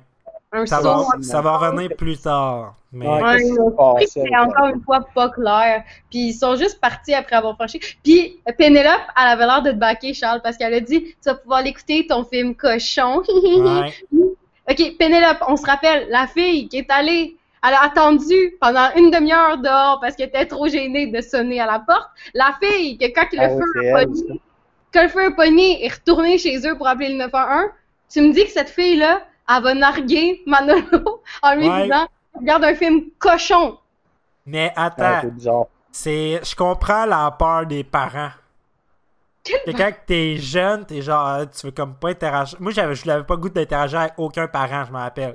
[0.67, 2.75] Ça va, ça va, revenir plus tard.
[2.91, 3.07] Mais...
[4.05, 5.83] c'est encore une fois pas clair.
[6.11, 7.79] Puis ils sont juste partis après avoir franchi.
[8.03, 11.35] Puis Pénélope, elle avait l'air de te baquer, Charles, parce qu'elle a dit Tu vas
[11.35, 13.23] pouvoir l'écouter, ton film cochon.
[14.69, 19.09] ok, Pénélope, on se rappelle, la fille qui est allée elle a attendu pendant une
[19.09, 22.09] demi-heure dehors parce qu'elle était trop gênée de sonner à la porte.
[22.33, 24.41] La fille, que quand le, ah feu a pogné,
[24.93, 27.69] quand le feu a pogné, est retournée chez eux pour appeler le 911,
[28.11, 32.75] tu me dis que cette fille-là, elle va narguer Manolo en lui disant Regarde un
[32.75, 33.77] film cochon.
[34.45, 35.21] Mais attends,
[35.91, 38.31] c'est je comprends la peur des parents.
[39.45, 42.57] C'est quand t'es jeune, t'es genre, tu veux comme pas interagir.
[42.61, 45.33] Moi, j'avais, je n'avais pas le goût d'interagir avec aucun parent, je me rappelle.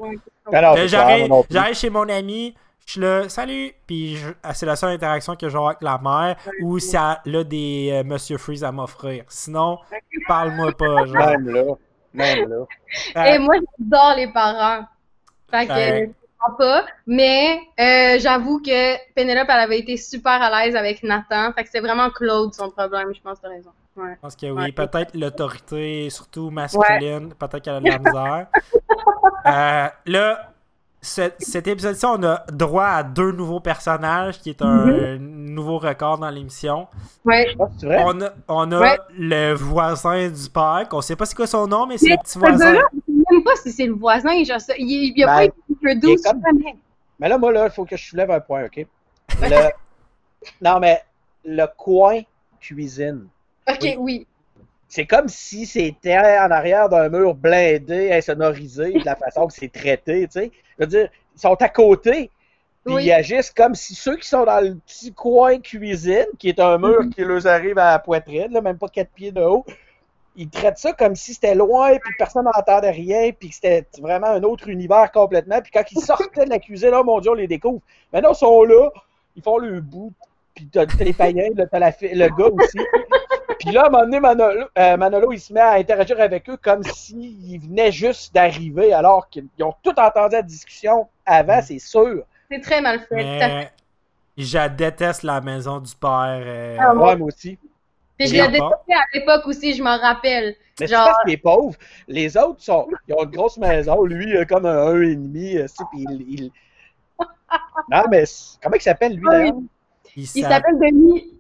[1.51, 2.55] j'arrive, chez mon ami,
[2.87, 3.73] je suis là, salut!
[3.87, 4.19] Puis
[4.55, 8.03] c'est la seule interaction que j'ai avec la mère ou si elle a des euh,
[8.03, 9.25] Monsieur Freeze à m'offrir.
[9.29, 9.79] Sinon,
[10.27, 11.05] parle-moi pas.
[11.05, 11.15] Genre.
[11.15, 11.63] Même là.
[12.15, 13.35] Même là.
[13.35, 14.85] Et moi, j'adore les parents.
[15.51, 16.13] Fait que,
[16.59, 16.87] pas.
[17.07, 21.53] Mais euh, j'avoue que Penelope, elle avait été super à l'aise avec Nathan.
[21.53, 23.71] Fait que c'est vraiment Claude son problème, je pense que t'as raison.
[23.97, 24.15] Ouais.
[24.15, 28.47] Je pense que oui, peut-être l'autorité, surtout masculine, peut-être qu'elle a de la misère.
[29.47, 30.53] euh, là,
[31.09, 35.19] cet épisode-ci, on a droit à deux nouveaux personnages, qui est un mm-hmm.
[35.19, 36.87] nouveau record dans l'émission.
[37.25, 37.57] Ouais.
[37.59, 40.95] Ah, on a, on a le voisin du parc.
[40.95, 42.75] On sait pas c'est quoi son nom, mais c'est le petit voisin.
[42.75, 44.33] Je sais même pas si c'est le voisin.
[44.33, 46.17] il, il, a pas été un peu doux.
[47.19, 48.87] Mais là, moi, là, il faut que je soulève un point, OK?
[50.63, 51.03] non, mais
[51.45, 52.21] le coin
[52.61, 53.27] cuisine.
[53.69, 54.27] OK, oui
[54.89, 59.71] c'est comme si c'était en arrière d'un mur blindé, insonorisé, de la façon que c'est
[59.71, 60.51] traité, tu sais.
[60.79, 62.31] Je veux dire, ils sont à côté,
[62.85, 66.59] puis ils agissent comme si ceux qui sont dans le petit coin cuisine, qui est
[66.59, 67.11] un mur mhm.
[67.11, 69.67] qui leur arrive à la poitrine, là, même pas quatre pieds de haut,
[70.37, 74.29] ils traitent ça comme si c'était loin, puis personne n'entendait rien, puis que c'était vraiment
[74.29, 75.61] un autre univers complètement.
[75.61, 77.81] Puis quand ils sortaient de la cuisine, là, mon Dieu, on les découvre.
[78.13, 78.89] Maintenant, ils sont là,
[79.35, 80.13] ils font le bout,
[80.55, 82.79] puis t'as les païens, t'as le gars aussi.
[83.59, 86.57] Puis là, à un moment donné, euh, Manolo, il se met à interagir avec eux
[86.57, 92.25] comme s'ils venaient juste d'arriver, alors qu'ils ont tout entendu la discussion avant, c'est sûr.
[92.51, 93.17] C'est très mal fait.
[93.17, 93.73] Mais...
[94.37, 96.43] Je déteste la maison du père.
[96.45, 96.77] Euh...
[96.79, 97.59] Ah, moi aussi.
[98.17, 100.55] Puis je l'ai détesté à l'époque aussi, je m'en rappelle.
[100.81, 101.05] Mais Genre...
[101.05, 101.77] c'est parce qu'il est pauvre.
[102.07, 104.05] Les autres, sont, ils ont une grosse maison.
[104.05, 105.69] Lui, il a comme un 1,5.
[105.91, 106.51] Puis il, il...
[107.91, 108.25] Non, mais
[108.63, 109.55] comment il s'appelle, lui, d'ailleurs?
[110.17, 111.33] Il, s'appelle Denis.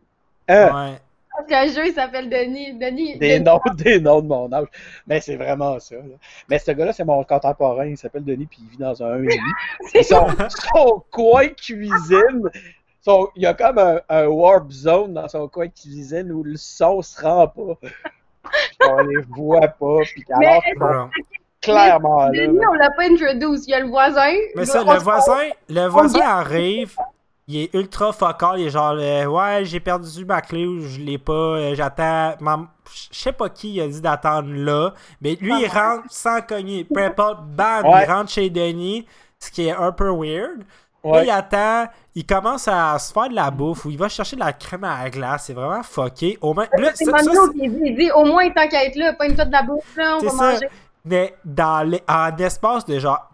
[0.50, 0.98] Euh, ouais.
[1.38, 2.74] Parce qu'un jeu, il s'appelle Denis.
[2.74, 3.16] Denis.
[3.16, 4.66] Des, Noms, des noms de mon âge.
[5.06, 5.96] Mais c'est vraiment ça.
[6.48, 7.86] Mais ce gars-là, c'est mon contemporain.
[7.86, 10.02] Il s'appelle Denis, puis il vit dans un 1,5.
[10.02, 10.26] son,
[10.72, 12.42] son coin cuisine.
[13.02, 17.02] Son, il y a comme un, warp zone dans son coin cuisine où le son
[17.02, 17.88] se rend pas.
[18.88, 19.98] on les voit pas.
[20.02, 21.10] Puis alors,
[21.60, 22.30] clairement là.
[22.32, 23.62] Denis, on l'a pas introduit.
[23.66, 24.34] Il y a le voisin.
[24.56, 26.96] Mais ça, le voisin, le voisin arrive
[27.48, 28.60] il est ultra focal.
[28.60, 31.32] Il est genre, euh, ouais, j'ai perdu ma clé ou je l'ai pas.
[31.32, 32.36] Euh, j'attends.
[33.10, 34.92] Je sais pas qui a dit d'attendre là.
[35.20, 36.84] Mais lui, il rentre sans cogner.
[36.84, 39.06] Peu importe, bam, il rentre chez Denis.
[39.40, 40.62] Ce qui est un peu weird.
[41.04, 44.36] Là, il attend, il commence à se faire de la bouffe ou il va chercher
[44.36, 45.44] de la crème à la glace.
[45.46, 46.36] C'est vraiment fucké.
[46.42, 49.26] Au moins, c'est Mando qui dit, il dit au moins tant qu'à être là, pas
[49.26, 50.52] une de la bouffe, là, on va ça.
[50.52, 50.68] manger.
[51.04, 53.27] Mais dans les, en espace de genre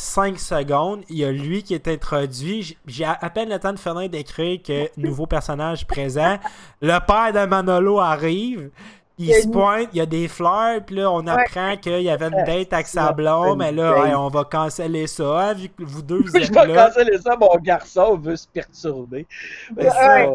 [0.00, 2.76] 5 secondes, il y a lui qui est introduit.
[2.86, 6.38] J'ai à peine le temps de finir d'écrire que nouveau personnage présent.
[6.80, 8.70] Le père de Manolo arrive.
[9.18, 12.28] Il se pointe, il y a des fleurs, puis là, on apprend qu'il y avait
[12.28, 16.00] une date avec sa blonde, mais là, on va canceller ça, hein, vu que vous
[16.00, 16.44] deux, vous êtes.
[16.44, 19.26] Je vais canceller ça, mon garçon veut se perturber.
[19.76, 20.26] Mais ça...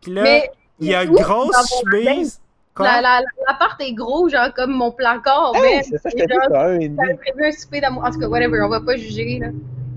[0.00, 0.42] Puis là,
[0.78, 2.40] il y a une grosse chemise
[2.78, 5.52] la, la, L'appart est gros, genre comme mon placard.
[5.54, 7.16] mais c'est ça, je t'ai dit, c'est un et demi.
[7.16, 8.04] prévu un souper d'amour.
[8.04, 9.48] En tout cas, whatever, on va pas juger, là.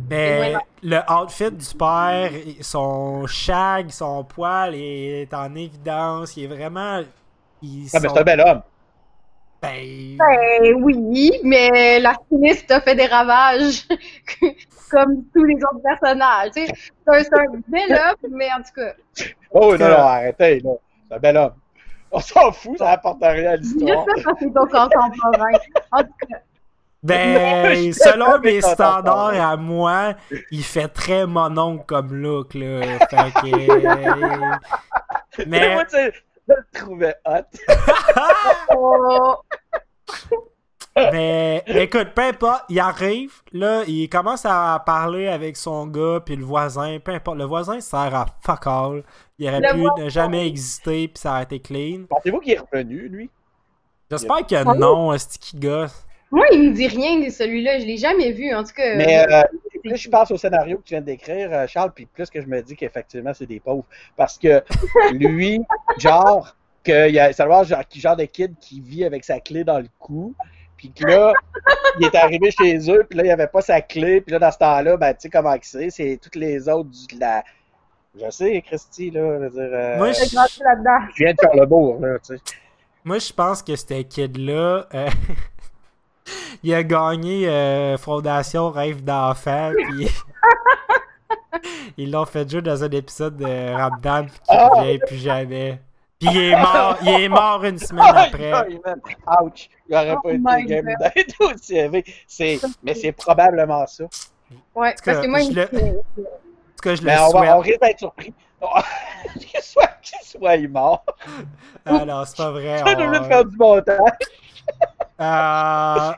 [0.09, 0.53] Mais
[0.84, 6.36] le outfit du père, son shag, son poil est en évidence.
[6.36, 7.01] Il est vraiment.
[7.61, 8.61] Il ah, mais c'est un bel homme.
[9.61, 10.17] Ben...
[10.17, 13.88] ben oui, mais la styliste a fait des ravages
[14.91, 16.49] comme tous les autres personnages.
[16.55, 16.67] C'est
[17.07, 18.93] un, un bel homme, mais en tout cas.
[19.51, 20.71] Oh non, non, arrêtez, là.
[21.07, 21.53] C'est un bel homme.
[22.12, 24.05] On s'en fout, ça apporte rien à l'histoire.
[24.39, 25.51] C'est ton contemporain.
[25.91, 26.38] En tout cas.
[27.03, 30.14] Ben, selon mes standards à moi,
[30.51, 32.99] il fait très mononcle comme look, là.
[33.09, 33.47] Fait que...
[35.47, 35.74] Mais...
[35.74, 35.97] Moi, tu
[36.47, 37.45] je le trouvais hot.
[38.76, 39.36] oh.
[40.95, 46.35] Mais écoute, peu importe, il arrive, là, il commence à parler avec son gars, puis
[46.35, 49.03] le voisin, peu importe, le voisin sert à fuck all.
[49.39, 52.03] Il aurait pu ne jamais exister, puis ça aurait été clean.
[52.09, 53.29] Pensez-vous qu'il est revenu, lui?
[54.09, 56.05] J'espère que non, c'est qui gosse.
[56.31, 58.95] Moi, il me dit rien, celui-là, je l'ai jamais vu, en tout cas.
[58.95, 59.41] Mais euh,
[59.81, 62.41] plus je pense au scénario que tu viens de décrire, euh, Charles, puis plus que
[62.41, 63.85] je me dis qu'effectivement, c'est des pauvres.
[64.15, 64.63] Parce que
[65.13, 65.61] lui,
[65.97, 69.79] genre, que y a, savoir genre, genre de kid qui vit avec sa clé dans
[69.79, 70.33] le cou,
[70.89, 71.34] puis là,
[71.99, 74.21] il est arrivé chez eux, puis là, il avait pas sa clé.
[74.21, 77.19] Puis là, dans ce temps-là, ben, tu sais comment c'est, c'est toutes les autres de
[77.19, 77.43] la...
[78.19, 79.69] Je sais, Christy, là, je veux dire...
[79.71, 80.25] Euh, Moi, je...
[80.25, 82.41] je viens de faire le beau, là, tu sais.
[83.03, 84.88] Moi, je pense que c'était kid-là...
[84.93, 85.09] Euh,
[86.63, 90.09] il a gagné euh, Fondation Rêve d'enfant, puis...
[91.97, 95.79] Ils l'ont fait jouer dans un épisode de Ramdan, puis qui ne revient plus jamais.
[96.22, 98.51] Puis il est mort, il est mort une semaine après.
[99.41, 99.69] Ouch!
[99.89, 102.05] Il aurait pas oh été game d'être aussi élevé.
[102.84, 104.03] Mais c'est probablement ça.
[104.76, 105.63] Ouais, parce que moi, je le...
[105.63, 107.43] En tout cas, je Mais le on, souhaite.
[107.45, 108.34] Va, on risque d'être surpris.
[109.39, 111.03] qu'il soit, qu'il soit mort.
[111.88, 112.84] Non, c'est pas vrai.
[112.86, 113.97] On devrait faire du montage.
[115.22, 116.11] Euh...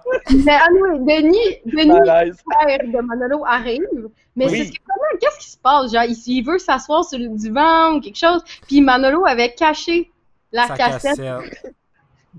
[0.46, 4.10] Mais anyway, Denis, Denis le frère de Manolo arrive.
[4.36, 5.92] Mais c'est comment, qu'est-ce qui se passe?
[5.92, 10.12] Genre, il, veut s'asseoir sur le divan ou quelque chose, puis Manolo avait caché
[10.52, 11.20] la cassette.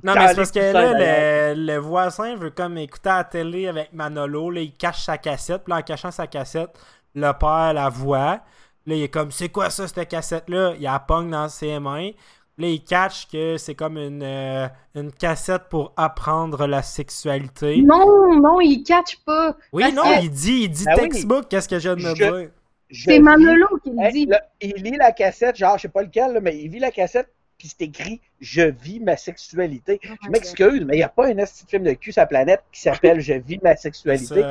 [0.02, 4.50] Non, mais c'est parce que là, le, voisin veut comme écouter la télé avec Manolo.
[4.50, 5.64] Là, il cache sa cassette.
[5.64, 6.70] Puis en cachant sa cassette,
[7.14, 8.40] le père la voit.
[8.86, 10.74] Là, il est comme, c'est quoi ça, cette cassette-là?
[10.78, 12.10] Il a pogne dans ses mains.
[12.56, 17.82] Là, il catch que c'est comme une, euh, une cassette pour apprendre la sexualité.
[17.82, 19.56] Non, non, il catch pas.
[19.72, 22.50] Oui, non, il dit, il dit ben textbook, qu'est-ce que je viens de me dire?
[22.92, 24.28] C'est Manolo qui le dit.
[24.60, 27.28] il lit la cassette, genre, je sais pas lequel, mais il lit la cassette,
[27.58, 30.00] puis c'est écrit Je vis ma sexualité.
[30.04, 32.26] Oh je m'excuse, mais il n'y a pas un petit film de cul sur la
[32.26, 34.44] planète qui s'appelle Je vis ma sexualité.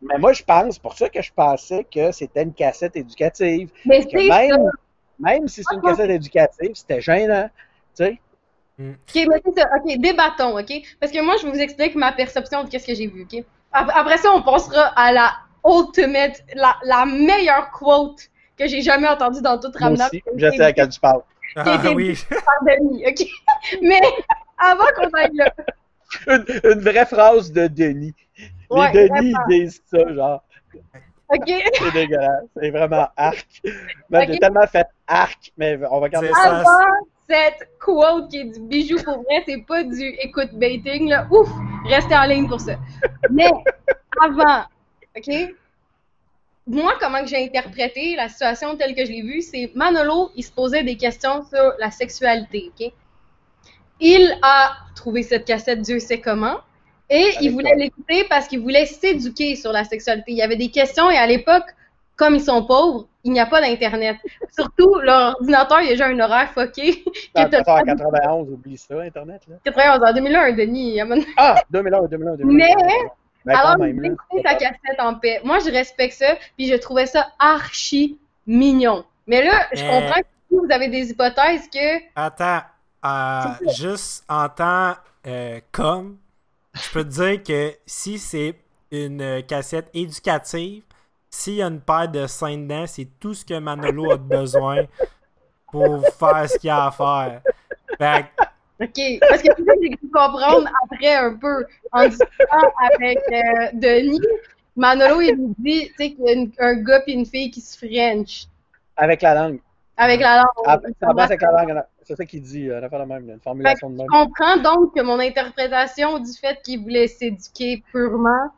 [0.00, 3.70] Mais moi, je pense, pour ça que je pensais que c'était une cassette éducative.
[3.84, 4.70] Mais c'est même,
[5.18, 7.48] même si c'est une cassette éducative, c'était gênant.
[7.96, 8.20] Tu sais?
[8.78, 8.90] Mm.
[8.90, 9.68] OK, mais c'est ça.
[9.76, 10.72] OK, débattons, OK?
[11.00, 13.44] Parce que moi, je vous explique ma perception de ce que j'ai vu, OK?
[13.72, 15.32] Après ça, on passera à la
[15.66, 18.20] ultimate, la, la meilleure quote
[18.56, 20.08] que j'ai jamais entendue dans toute Ramna.
[20.36, 21.22] Je sais à quel tu parles.
[21.56, 22.18] Ah, oui.
[22.28, 23.26] Par Denis, OK?
[23.82, 24.00] Mais
[24.58, 25.52] avant qu'on aille là.
[26.26, 28.14] Une, une, vraie phrase de Denis.
[28.38, 30.42] Les Denis, ils disent ça, genre.
[31.30, 31.52] OK.
[31.74, 32.44] C'est dégueulasse.
[32.56, 33.46] C'est vraiment arc.
[33.64, 36.60] J'ai tellement fait arc, mais on va garder ça.
[36.60, 41.26] Avant cette quote qui est du bijou pour vrai, c'est pas du écoute baiting, là.
[41.30, 41.48] Ouf!
[41.86, 42.72] Restez en ligne pour ça.
[43.30, 43.50] Mais
[44.22, 44.64] avant,
[45.14, 45.54] OK?
[46.68, 50.44] moi, comment que j'ai interprété la situation telle que je l'ai vue, c'est Manolo, il
[50.44, 52.92] se posait des questions sur la sexualité, OK?
[54.00, 56.58] Il a trouvé cette cassette, Dieu sait comment,
[57.10, 60.32] et il voulait l'écouter parce qu'il voulait s'éduquer sur la sexualité.
[60.32, 61.64] Il y avait des questions, et à l'époque,
[62.16, 64.16] comme ils sont pauvres, il n'y a pas d'Internet.
[64.50, 67.04] Surtout, leur ordinateur, il y a déjà un horaire fucké.
[67.34, 69.42] En 91, oublie ça, Internet.
[69.48, 69.56] Là.
[69.64, 71.00] 91, en 2001, Denis.
[71.36, 72.56] Ah, 2001, 2001, 2001.
[72.56, 72.74] Mais,
[73.44, 75.40] ben, alors, il écouté sa cassette en paix.
[75.44, 79.04] Moi, je respecte ça, puis je trouvais ça archi mignon.
[79.26, 81.98] Mais là, je comprends que vous avez des hypothèses que.
[82.16, 82.62] Attends,
[83.04, 84.94] euh, juste en temps
[85.26, 86.18] euh, comme,
[86.82, 88.54] je peux te dire que si c'est
[88.90, 90.82] une cassette éducative,
[91.30, 94.86] s'il y a une paire de seins dedans, c'est tout ce que Manolo a besoin
[95.70, 97.42] pour faire ce qu'il a à faire.
[97.98, 98.26] Fait
[98.80, 99.18] OK.
[99.28, 99.48] Parce que
[99.82, 104.20] j'ai pu comprendre après un peu, en discutant avec euh, Denis,
[104.76, 107.60] Manolo, il nous dit, tu sais, qu'il y a un gars et une fille qui
[107.60, 108.46] se French.
[108.96, 109.60] Avec la langue.
[109.98, 110.64] Avec la langue.
[110.64, 110.78] Ah,
[111.22, 111.82] avec la langue.
[112.02, 114.06] C'est ça qu'il dit, euh, la même, une formulation de même.
[114.10, 118.50] Je comprends donc que mon interprétation du fait qu'il voulait s'éduquer purement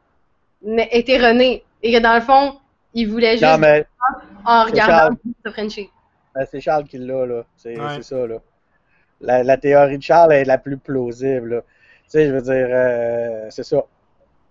[0.65, 1.65] était erronée.
[1.83, 2.59] Et que dans le fond,
[2.95, 3.87] il voulait juste mais
[4.45, 5.91] en regardant se Frencher.
[6.35, 7.43] Ben, c'est Charles qui l'a, là.
[7.57, 8.37] C'est ça, là
[9.21, 11.63] la, théorie de Charles est la plus plausible.
[12.05, 13.83] Tu sais, je veux dire, euh, c'est ça.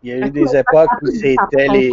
[0.04, 1.92] Il y a eu des époques où c'était les.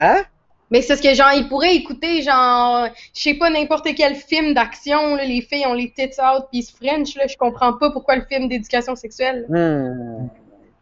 [0.00, 0.22] Hein?
[0.70, 4.52] Mais c'est ce que, genre, il pourrait écouter, genre, je sais pas, n'importe quel film
[4.52, 7.90] d'action, les filles ont les tits out puis ils se French, là, je comprends pas
[7.90, 9.46] pourquoi le film d'éducation sexuelle.
[9.48, 10.28] Hmm.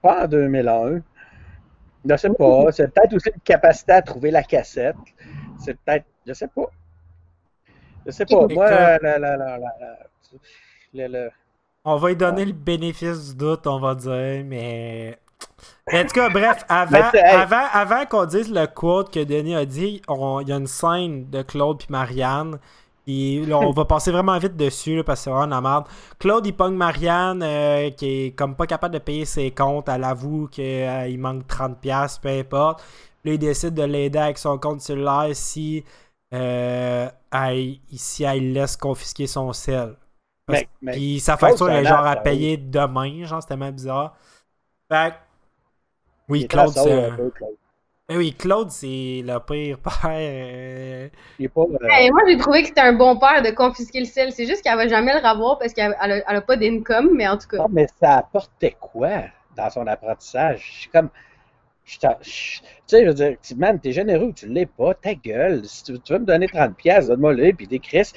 [0.00, 1.00] Pas en 2001.
[2.06, 2.72] Je sais pas.
[2.72, 4.96] C'est peut-être aussi une capacité à trouver la cassette.
[5.58, 6.04] C'est peut-être.
[6.26, 6.70] Je sais pas.
[8.06, 8.46] Je sais pas.
[8.46, 11.30] Moi, la, la, la, la
[11.84, 15.18] on va lui donner le bénéfice du doute, on va dire, mais.
[15.92, 20.02] En tout cas, bref, avant, avant, avant qu'on dise le quote que Denis a dit,
[20.08, 22.58] il y a une scène de Claude et Marianne.
[23.06, 25.84] Et on va passer vraiment vite dessus parce que c'est vraiment la merde.
[26.18, 29.88] Claude, il pogne Marianne euh, qui est comme pas capable de payer ses comptes.
[29.88, 32.82] Elle avoue qu'il euh, manque 30$, peu importe.
[33.24, 35.84] Là, il décide de l'aider avec son compte cellulaire si,
[36.32, 39.96] euh, elle, si elle laisse confisquer son sel.
[40.86, 44.14] Puis sa facture est genre à payer demain, genre, c'était même bizarre.
[44.90, 45.14] Fait
[46.28, 47.12] oui, Claude, c'est.
[48.10, 50.00] Eh oui, Claude, c'est le pire père.
[50.04, 51.08] Euh,
[51.38, 54.00] Il est pas, euh, hey, moi, j'ai trouvé que c'était un bon père de confisquer
[54.00, 54.30] le sel.
[54.30, 57.48] C'est juste qu'elle va jamais le revoir parce qu'elle a, pas d'income, mais en tout
[57.48, 57.58] cas.
[57.58, 59.22] Non, mais ça apportait quoi
[59.56, 60.70] dans son apprentissage?
[60.70, 61.08] Je suis comme.
[61.84, 61.98] Tu
[62.86, 65.62] sais, je veux dire, man, t'es généreux ou tu l'es pas, ta gueule.
[65.64, 68.12] Si tu, veux me donner 30$, donne-moi-le, puis des Chris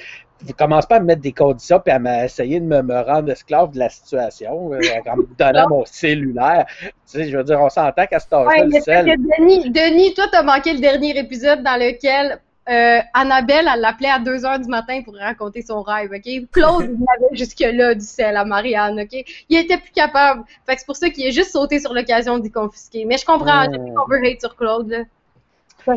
[0.56, 3.72] commence pas à me mettre des conditions puis à m'essayer de me, me, rendre esclave
[3.72, 6.66] de la situation euh, en me donnant mon cellulaire.
[6.80, 10.42] Tu sais, je veux dire, on s'entend qu'à ce âge-là, ouais, Denis, Denis, toi, t'as
[10.42, 15.00] manqué le dernier épisode dans lequel euh, Annabelle, elle l'appelait à 2 h du matin
[15.02, 16.50] pour raconter son rêve, OK?
[16.52, 19.24] Claude, il avait jusque-là du sel à Marianne, OK?
[19.48, 20.44] Il était plus capable.
[20.66, 23.04] Fait que c'est pour ça qu'il est juste sauté sur l'occasion d'y confisquer.
[23.04, 25.96] Mais je comprends, j'ai qu'on veut hate sur Claude, là.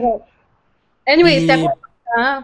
[1.05, 1.65] Anyway, c'était
[2.15, 2.43] pas...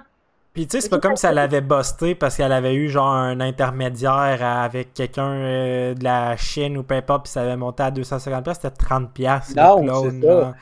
[0.57, 3.11] Puis tu sais, c'est pas comme si elle avait busté parce qu'elle avait eu genre
[3.11, 7.84] un intermédiaire avec quelqu'un euh, de la Chine ou peu importe, puis ça avait monté
[7.84, 9.55] à 250$, c'était 30$.
[9.55, 10.55] Non, c'est ça.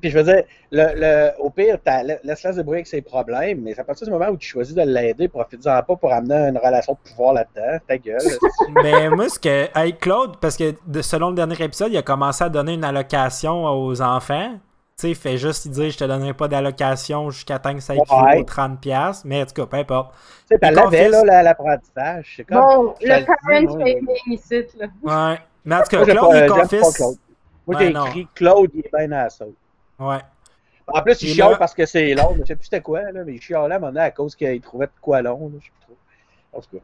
[0.00, 1.78] Puis je veux dire, le, le, au pire,
[2.22, 4.82] laisse-la se débrouiller avec ses problèmes, mais à partir du moment où tu choisis de
[4.82, 8.20] l'aider, profite-en pas pour amener une relation de pouvoir là-dedans, ta gueule.
[8.82, 9.68] mais moi, ce que.
[9.76, 13.64] Hey, Claude, parce que selon le dernier épisode, il a commencé à donner une allocation
[13.64, 14.58] aux enfants
[15.00, 18.42] sais, fait juste dire je te donnerai pas d'allocation jusqu'à temps que ça équivaut ouais.
[18.42, 20.14] 30$, mais en tout cas, peu importe.
[20.48, 22.34] Tu sais, elle l'avait, là, l'apprentissage.
[22.36, 22.58] C'est comme.
[22.58, 24.86] Bon, le parent shaming ici, là.
[25.02, 25.38] Ouais.
[25.64, 27.02] Mais en tout cas, Claude, il confisque.
[27.66, 29.44] Moi, j'ai écrit Claude, il est bien à ça.
[30.00, 30.18] Ouais.
[30.92, 32.34] En plus, il chiale parce que c'est long.
[32.38, 34.34] Je sais plus c'était quoi, là, mais il chialait à un moment donné à cause
[34.34, 35.98] qu'il trouvait de quoi long, là, je sais plus trop.
[36.52, 36.82] En tout cas.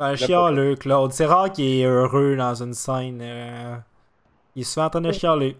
[0.00, 1.12] Un chialeux, Claude.
[1.12, 3.20] C'est rare qu'il est heureux dans une scène.
[3.22, 3.76] Euh...
[4.56, 5.56] Il est souvent en train de chialer.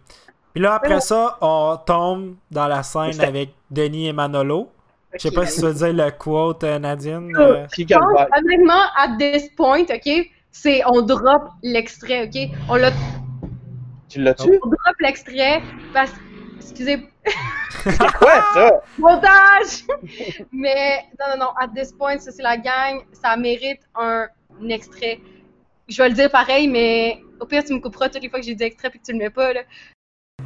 [0.52, 4.70] Puis là, après ça, on tombe dans la scène avec Denis et Manolo.
[5.14, 7.32] Je sais pas si tu veux dire le quote, euh, Nadine.
[7.36, 7.66] Euh...
[8.36, 12.50] Honnêtement, at this point, OK, c'est on drop l'extrait, OK?
[12.68, 12.90] On l'a...
[14.08, 14.60] Tu l'as-tu?
[14.62, 15.62] On drop l'extrait
[15.92, 16.12] parce...
[16.60, 17.08] Excusez...
[17.84, 18.80] c'est quoi, ça?
[18.98, 19.84] Montage!
[20.52, 23.04] Mais, non, non, non, at this point, ça, c'est la gang.
[23.12, 24.28] Ça mérite un
[24.68, 25.20] extrait.
[25.88, 28.46] Je vais le dire pareil, mais au pire, tu me couperas toutes les fois que
[28.46, 29.60] j'ai dit extrait puis que tu le mets pas, là.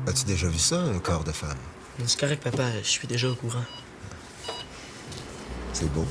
[0.06, 1.58] As-tu déjà vu ça, un corps de femme?
[2.06, 2.64] C'est correct, papa.
[2.82, 3.64] Je suis déjà au courant.
[5.72, 6.06] C'est beau.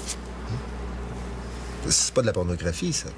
[1.89, 3.09] C'est pas de la pornographie, ça.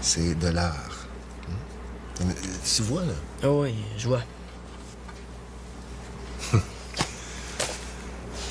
[0.00, 1.06] C'est de l'art.
[2.64, 3.12] Tu vois, là?
[3.44, 4.22] Oh oui, je vois.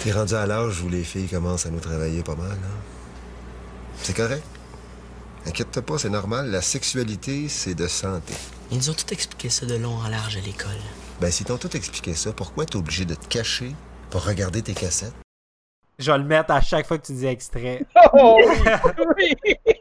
[0.04, 2.80] T'es rendu à l'âge où les filles commencent à nous travailler pas mal, hein?
[3.98, 4.44] C'est correct.
[5.46, 6.50] Inquiète-toi pas, c'est normal.
[6.52, 8.34] La sexualité, c'est de santé.
[8.72, 10.80] Ils nous ont tout expliqué ça de long en large à l'école.
[11.20, 13.76] Ben, si t'ont tout expliqué ça, pourquoi t'es obligé de te cacher
[14.10, 15.14] pour regarder tes cassettes?
[15.98, 17.86] Je vais le mettre à chaque fois que tu dis extrait.
[18.14, 18.40] Oh
[19.18, 19.36] oui!
[19.46, 19.56] oui.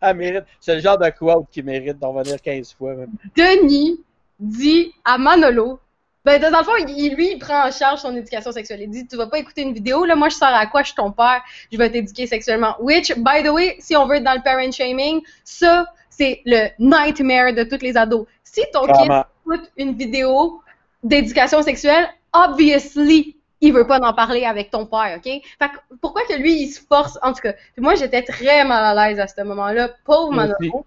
[0.00, 0.44] Elle mérite.
[0.60, 2.94] C'est le genre de quote qui mérite d'en venir 15 fois.
[2.94, 3.10] Même.
[3.36, 4.00] Denis
[4.40, 5.78] dit à Manolo
[6.24, 8.82] ben, dans le fond, il, lui, il prend en charge son éducation sexuelle.
[8.82, 10.88] Il dit, tu vas pas écouter une vidéo, là, moi, je sors à quoi, je
[10.88, 11.42] suis ton père,
[11.72, 12.76] je vais t'éduquer sexuellement.
[12.80, 16.68] Which, by the way, si on veut être dans le parent shaming, ça, c'est le
[16.78, 18.26] nightmare de tous les ados.
[18.44, 19.10] Si ton kid
[19.46, 20.60] écoute une vidéo
[21.02, 25.24] d'éducation sexuelle, obviously, il veut pas en parler avec ton père, OK?
[25.24, 28.98] Fait que, pourquoi que lui, il se force, en tout cas, moi, j'étais très mal
[28.98, 30.84] à l'aise à ce moment-là, pauvre Manolo.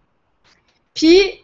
[0.93, 1.43] Puis,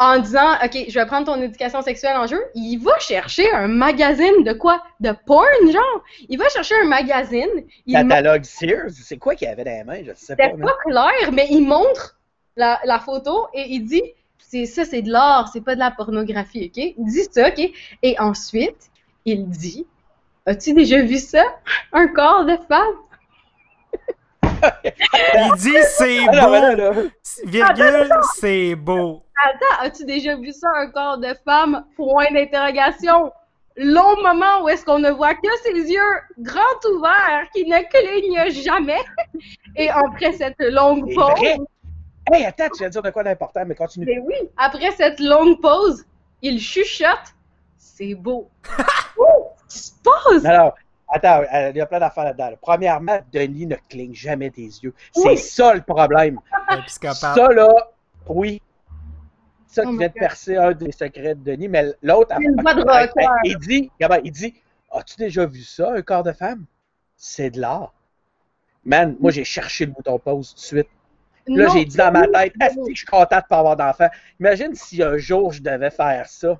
[0.00, 3.66] en disant, OK, je vais prendre ton éducation sexuelle en jeu, il va chercher un
[3.66, 4.82] magazine de quoi?
[5.00, 6.04] De porn, genre?
[6.28, 7.48] Il va chercher un magazine.
[7.90, 8.90] Catalogue Sears?
[8.90, 10.02] C'est quoi qu'il y avait dans les mains?
[10.06, 10.50] Je sais pas.
[10.50, 12.16] C'est pas clair, mais il montre
[12.56, 14.02] la, la photo et il dit,
[14.38, 16.76] c'est ça, c'est de l'art, c'est pas de la pornographie, OK?
[16.76, 17.70] Il dit ça, OK?
[18.02, 18.90] Et ensuite,
[19.24, 19.84] il dit,
[20.46, 21.42] as-tu déjà vu ça?
[21.92, 22.94] Un corps de femme?
[25.34, 27.10] Il dit c'est beau.
[27.44, 29.22] Virgule, c'est beau.
[29.44, 31.84] Attends, as-tu déjà vu ça, un corps de femme?
[31.96, 33.32] Point d'interrogation.
[33.76, 36.00] Long moment où est-ce qu'on ne voit que ses yeux
[36.40, 38.98] grands ouverts qui ne clignent jamais.
[39.76, 41.64] Et après cette longue pause.
[42.30, 44.06] Hey, attends, tu viens de dire de quoi d'important, mais continue.
[44.06, 46.04] Mais oui, après cette longue pause,
[46.42, 47.34] il chuchote.
[47.78, 48.50] C'est beau.
[49.16, 50.44] oh, qui se passe?
[50.44, 50.74] Alors,
[51.10, 52.50] Attends, il y a plein d'affaires là-dedans.
[52.60, 54.94] Premièrement, Denis ne cligne jamais des yeux.
[55.12, 56.38] C'est ça le problème.
[57.12, 57.68] ça, là,
[58.28, 58.60] oui.
[59.66, 62.34] Ça qui oh vient de percer un des secrets de Denis, mais l'autre,
[63.44, 63.90] il, dit,
[64.24, 64.54] il dit
[64.90, 66.64] As-tu déjà vu ça, un corps de femme?
[67.16, 67.92] C'est de l'art.
[68.84, 70.88] Man, moi, j'ai cherché le bouton pause tout de suite.
[71.46, 73.76] Là, j'ai dit dans ma tête Est-ce que je suis content de ne pas avoir
[73.76, 74.08] d'enfant
[74.40, 76.58] Imagine si un jour je devais faire ça.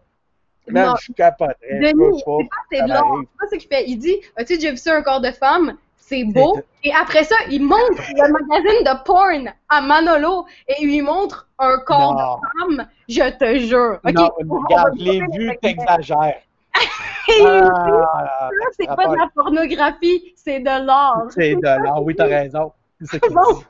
[0.70, 1.54] Même, je suis capoté.
[1.80, 2.22] Denis,
[2.70, 3.04] c'est de l'art.
[3.20, 3.84] C'est pas ce qu'il fait.
[3.88, 5.76] Il dit As-tu déjà vu ça, un corps de femme?
[5.96, 6.58] C'est beau.
[6.84, 11.48] Et après ça, il montre le magazine de porn à Manolo et il lui montre
[11.58, 12.88] un corps de femme.
[13.08, 14.00] Je te jure.
[14.04, 16.40] Non, regarde, je l'ai vu, t'exagères.
[16.74, 21.24] ah, c'est pas de la pornographie, c'est de l'art.
[21.30, 22.72] C'est de l'art, oui, t'as raison.
[23.02, 23.62] C'est bon.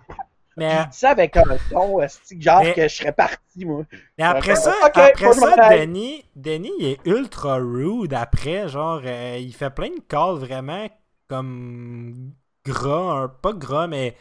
[0.58, 0.76] Mais...
[0.82, 2.00] Il dit ça avec un ton,
[2.38, 3.84] genre que je serais parti, moi.
[4.18, 8.68] Mais après ça, après ça Denis, Denis, il est ultra rude après.
[8.68, 10.88] Genre, euh, il fait plein de calls vraiment
[11.28, 12.32] comme
[12.64, 14.16] gras, pas gras, mais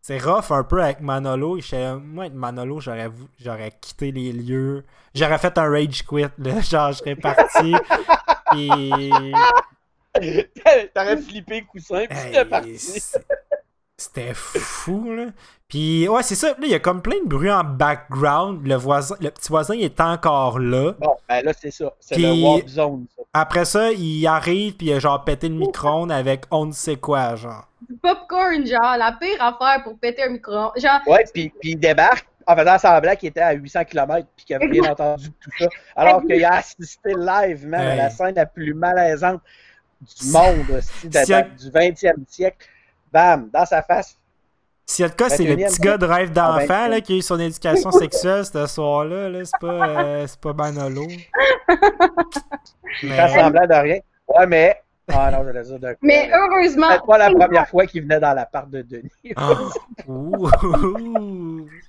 [0.00, 1.58] c'est rough un peu avec Manolo.
[2.02, 4.84] moi, avec Manolo, j'aurais, j'aurais quitté les lieux.
[5.14, 6.60] J'aurais fait un rage quit, là.
[6.70, 7.74] Genre, je serais parti.
[8.56, 9.32] et...
[10.94, 13.00] T'aurais flippé coussin, puis hey, parti.
[14.00, 15.26] C'était fou, là.
[15.68, 16.48] Puis, ouais, c'est ça.
[16.48, 18.66] Là, il y a comme plein de bruit en background.
[18.66, 20.94] Le, voisin, le petit voisin, il est encore là.
[20.98, 21.92] Bon, ben là, c'est ça.
[22.00, 23.22] C'est le warp zone, ça.
[23.34, 26.96] Après ça, il arrive, puis il a genre pété le micro-ondes avec on ne sait
[26.96, 27.68] quoi, genre.
[27.90, 30.72] Du popcorn, genre, la pire affaire pour péter un micro-ondes.
[30.76, 31.00] Genre...
[31.06, 34.56] Ouais, puis, puis il débarque en faisant semblant qu'il était à 800 km puis qu'il
[34.56, 35.66] avait rien entendu tout ça.
[35.94, 39.42] Alors qu'il a assisté live, même, à la scène la plus malaisante
[40.00, 42.66] du monde, aussi, du 20e siècle.
[43.12, 44.16] Bam, dans sa face,
[44.98, 47.22] a de cas, c'est le petit gars de rêve ah, ben, d'enfant qui a eu
[47.22, 49.30] son éducation sexuelle ce soir-là.
[49.30, 51.06] -là, c'est pas, euh, pas Manolo.
[53.02, 53.98] Il fait semblant de rien.
[54.28, 54.76] Ouais, mais.
[55.12, 56.86] Ah non, je dire de Mais heureusement.
[56.92, 59.10] C'est pas la première fois qu'il venait dans l'appart de Denis.
[59.34, 59.54] Ah.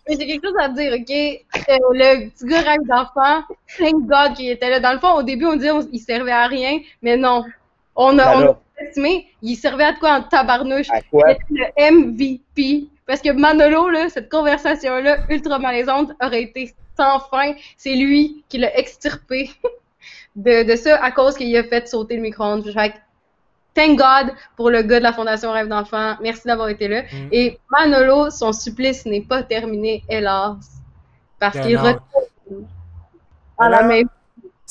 [0.08, 1.12] mais j'ai quelque chose à dire, OK?
[1.12, 3.44] Euh, le petit gars rêve d'enfant,
[3.78, 4.80] thank God qu'il était là.
[4.80, 7.44] Dans le fond, au début, on disait qu'il servait à rien, mais non.
[7.96, 10.88] On a, ben estimé, il servait à quoi en tabarnouche?
[10.88, 12.88] C'était le MVP.
[13.06, 17.54] Parce que Manolo, là, cette conversation-là, ultra malaisante, aurait été sans fin.
[17.78, 19.50] C'est lui qui l'a extirpé
[20.36, 22.72] de, de, ça à cause qu'il a fait sauter le micro-ondes.
[23.74, 26.16] thank God pour le gars de la Fondation Rêve d'enfant.
[26.22, 27.02] Merci d'avoir été là.
[27.02, 27.28] Mm.
[27.32, 30.58] Et Manolo, son supplice n'est pas terminé, hélas.
[31.40, 32.68] Parce qu'il retourne
[33.58, 34.08] à la même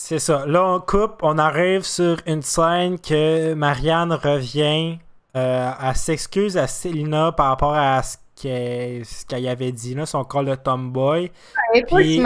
[0.03, 0.47] c'est ça.
[0.47, 4.99] Là, on coupe, on arrive sur une scène que Marianne revient.
[5.37, 10.47] Euh, elle s'excuse à Selina par rapport à ce qu'elle avait dit, là, son call
[10.47, 11.31] de tomboy.
[11.75, 12.25] Elle puis,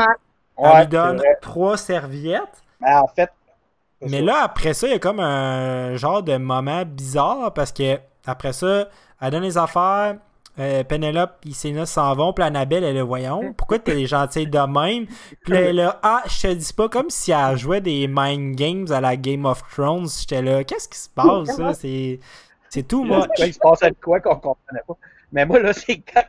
[0.56, 2.62] elle lui donne trois serviettes.
[2.80, 3.30] Ben, en fait.
[4.00, 7.98] Mais là, après ça, il y a comme un genre de moment bizarre parce que
[8.24, 8.88] après ça,
[9.20, 10.14] elle donne les affaires,
[10.58, 14.58] euh, Penelope et Sénat s'en vont, puis Annabelle, elle est voyons, pourquoi t'es gentille de
[14.58, 15.06] même?
[15.42, 18.86] Puis là, là, ah, je te dis pas comme si elle jouait des mind games
[18.90, 20.08] à la Game of Thrones.
[20.08, 21.74] J'étais là, qu'est-ce qui se passe, ça?
[21.74, 22.20] C'est.
[22.68, 23.28] C'est tout, moi.
[23.38, 24.96] Il se passait de quoi qu'on comprenait pas?
[25.32, 26.24] Mais moi, là, c'est quand.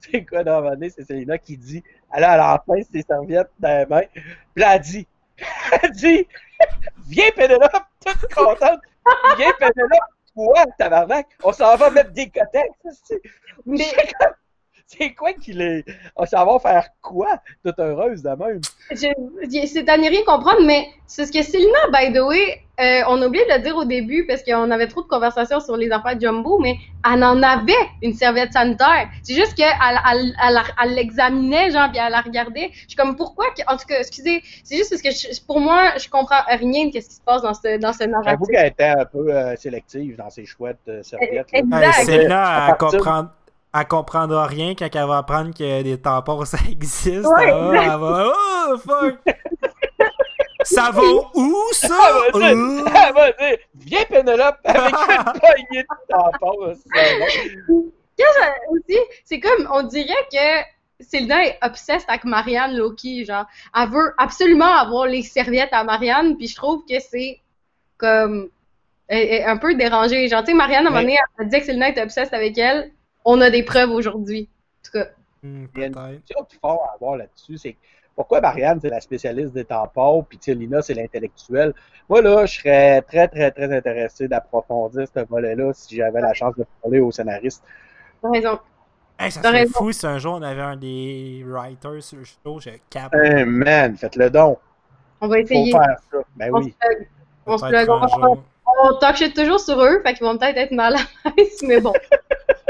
[0.00, 1.82] C'est quoi dans la c'est Célina qui dit
[2.14, 4.06] Elle a à la fin ses serviettes dans les mains.
[4.54, 5.06] Puis là, elle dit
[5.82, 6.26] Elle dit
[7.08, 7.70] Viens, Pénélope,
[8.04, 8.80] toute contente.
[9.36, 9.98] Viens, Pénélope,
[10.38, 12.72] toi, tabarnak, on s'en va mettre des cotex.
[13.66, 13.92] Mais
[14.98, 15.84] c'est quoi qu'il est?
[16.16, 17.40] On s'en va faire quoi?
[17.62, 18.60] Toute heureuse de même?
[18.94, 23.20] C'est à n'y rien comprendre, mais c'est ce que Célina, by the way, euh, on
[23.20, 25.90] a oublié de le dire au début parce qu'on avait trop de conversations sur les
[25.90, 27.72] affaires Jumbo, mais elle en avait
[28.02, 29.10] une serviette sanitaire.
[29.22, 32.70] C'est juste qu'elle elle, l'examinait, genre, puis elle la regardait.
[32.72, 33.46] Je suis comme, pourquoi?
[33.66, 37.08] En tout cas, excusez, c'est juste parce que pour moi, je comprends rien de ce
[37.08, 38.30] qui se passe dans ce, dans ce narratif.
[38.30, 41.48] J'avoue qu'elle était un peu euh, sélective dans ses chouettes de serviettes.
[41.52, 41.92] Exact.
[42.04, 43.26] Célina, elle comprend
[43.74, 47.28] elle comprendra rien quand elle va apprendre que des tampons ça existe.
[47.40, 49.16] elle va, oh fuck!
[50.62, 51.02] ça va
[51.34, 51.98] où ça?
[52.34, 56.74] Elle va dire, elle va dire viens Pénélope avec une poignée de tampons.
[58.70, 60.64] aussi, c'est comme, on dirait que
[61.00, 66.36] Célina est obsesse avec Marianne Loki, genre, elle veut absolument avoir les serviettes à Marianne,
[66.36, 67.40] puis je trouve que c'est
[67.96, 68.50] comme
[69.10, 70.28] un peu dérangé.
[70.28, 72.58] Genre, tu sais, Marianne, à un moment donné, elle dit que Célina est obsesse avec
[72.58, 72.90] elle,
[73.28, 74.48] on a des preuves aujourd'hui.
[74.50, 75.10] En tout cas.
[75.42, 77.76] Hmm, il y a une question fort à avoir là-dessus, c'est
[78.16, 81.72] pourquoi Marianne, c'est la spécialiste des tampons, puis Lina, c'est l'intellectuel.
[82.08, 86.56] Moi, là, je serais très, très, très intéressé d'approfondir ce volet-là si j'avais la chance
[86.56, 87.62] de parler au scénariste.
[88.20, 88.58] T'as raison.
[89.20, 92.70] ça serait fou si un jour on avait un des writers sur le show, je
[92.90, 93.14] capte.
[93.14, 94.56] Hey man, faites le don.
[95.20, 95.70] On va essayer.
[95.70, 96.18] Faut faire ça.
[96.34, 96.74] Ben on oui.
[96.82, 97.04] Se
[97.46, 97.88] on se plug.
[97.88, 98.38] On,
[98.82, 101.92] on talk toujours sur eux, fait qu'ils vont peut-être être mal à l'aise, mais bon.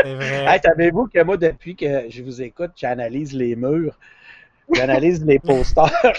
[0.02, 0.60] C'est vrai.
[0.64, 3.98] Savez-vous que moi, depuis que je vous écoute, j'analyse les murs,
[4.72, 5.90] j'analyse les posters,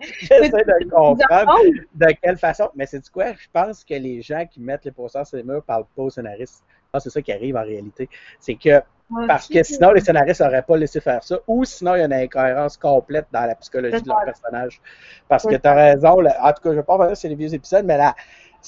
[0.00, 1.58] J'essaie de comprendre
[1.94, 2.70] de quelle façon.
[2.76, 3.32] Mais c'est quoi?
[3.32, 6.10] Je pense que les gens qui mettent les posters sur les murs parlent pas aux
[6.10, 6.62] scénaristes.
[6.98, 8.08] c'est ça qui arrive en réalité.
[8.38, 8.80] C'est que
[9.26, 12.04] parce que sinon, les scénaristes n'auraient pas laissé faire ça, ou sinon, il y a
[12.04, 14.80] une incohérence complète dans la psychologie de leur personnage.
[15.28, 17.34] Parce que tu as raison, en tout cas, je ne vais pas revenir sur les
[17.34, 18.14] vieux épisodes, mais là,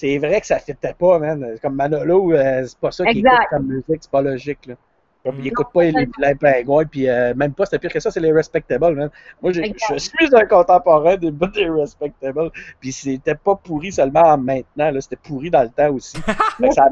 [0.00, 1.58] c'est vrai que ça ne fitait pas, man.
[1.60, 4.74] Comme Manolo, euh, c'est pas ça qu'il écoute comme musique, c'est pas logique, là.
[5.22, 8.10] Comme, il écoute pas les vilains pingouins, puis euh, même pas, c'était pire que ça,
[8.10, 9.10] c'est les Respectables, man.
[9.42, 9.60] Moi, je
[9.98, 15.50] suis un contemporain des, des Respectables, puis c'était pas pourri seulement maintenant, là, c'était pourri
[15.50, 16.16] dans le temps aussi.
[16.72, 16.88] ça,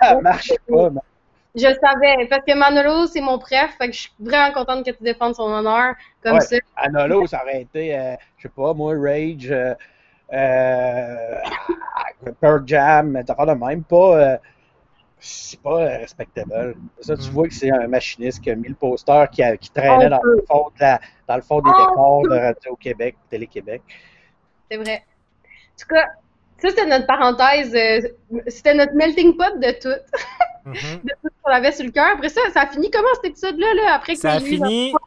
[0.00, 1.02] ça marche pas, man.
[1.56, 4.86] Je le savais, parce que Manolo, c'est mon préf, fait que je suis vraiment contente
[4.86, 6.56] que tu défendes son honneur comme ouais, ça.
[6.76, 9.74] Manolo, ça aurait été, euh, je sais pas, moi, Rage, euh,
[12.40, 14.16] Pearl Jam, t'as de même pas.
[14.16, 14.36] Euh,
[15.20, 16.76] c'est pas respectable.
[17.00, 17.32] Ça, tu mm.
[17.32, 20.44] vois que c'est un machiniste qui a mis le poster qui, qui traînait dans le,
[20.48, 23.82] fond dans le fond des décors de Radio-Québec, Télé-Québec.
[24.70, 25.04] C'est vrai.
[25.44, 26.06] En tout cas,
[26.58, 27.74] ça, c'était notre parenthèse.
[27.74, 30.70] Euh, c'était notre melting pot de tout.
[30.70, 31.00] Mm-hmm.
[31.04, 32.14] de tout ce qu'on avait sur le cœur.
[32.14, 33.74] Après ça, ça a fini comment cet épisode-là?
[33.74, 34.98] Là, après ça a fini dans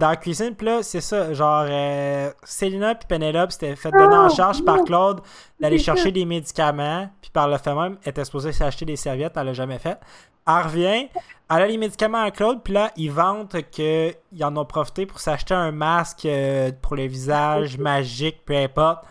[0.00, 4.28] la cuisine, puis là, c'est ça, genre, euh, Célina puis Penelope s'étaient fait donner en
[4.28, 5.20] charge par Claude
[5.60, 9.32] d'aller chercher des médicaments, puis par le fait même, elle était supposée s'acheter des serviettes,
[9.36, 9.98] elle l'a jamais fait.
[10.46, 11.08] Elle revient,
[11.50, 15.20] elle a les médicaments à Claude, puis là, ils vantent qu'ils en ont profité pour
[15.20, 19.04] s'acheter un masque euh, pour le visage magique, peu importe.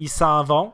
[0.00, 0.72] Ils s'en vont.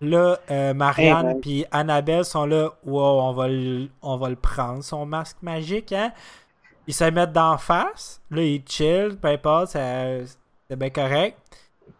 [0.00, 4.84] Là, euh, Marianne puis Annabelle sont là, wow, on va, le, on va le prendre,
[4.84, 6.12] son masque magique, hein?
[6.88, 8.20] Ils se mettent d'en face.
[8.30, 10.24] Là, ils chill, peu importe, c'est
[10.76, 11.38] bien correct.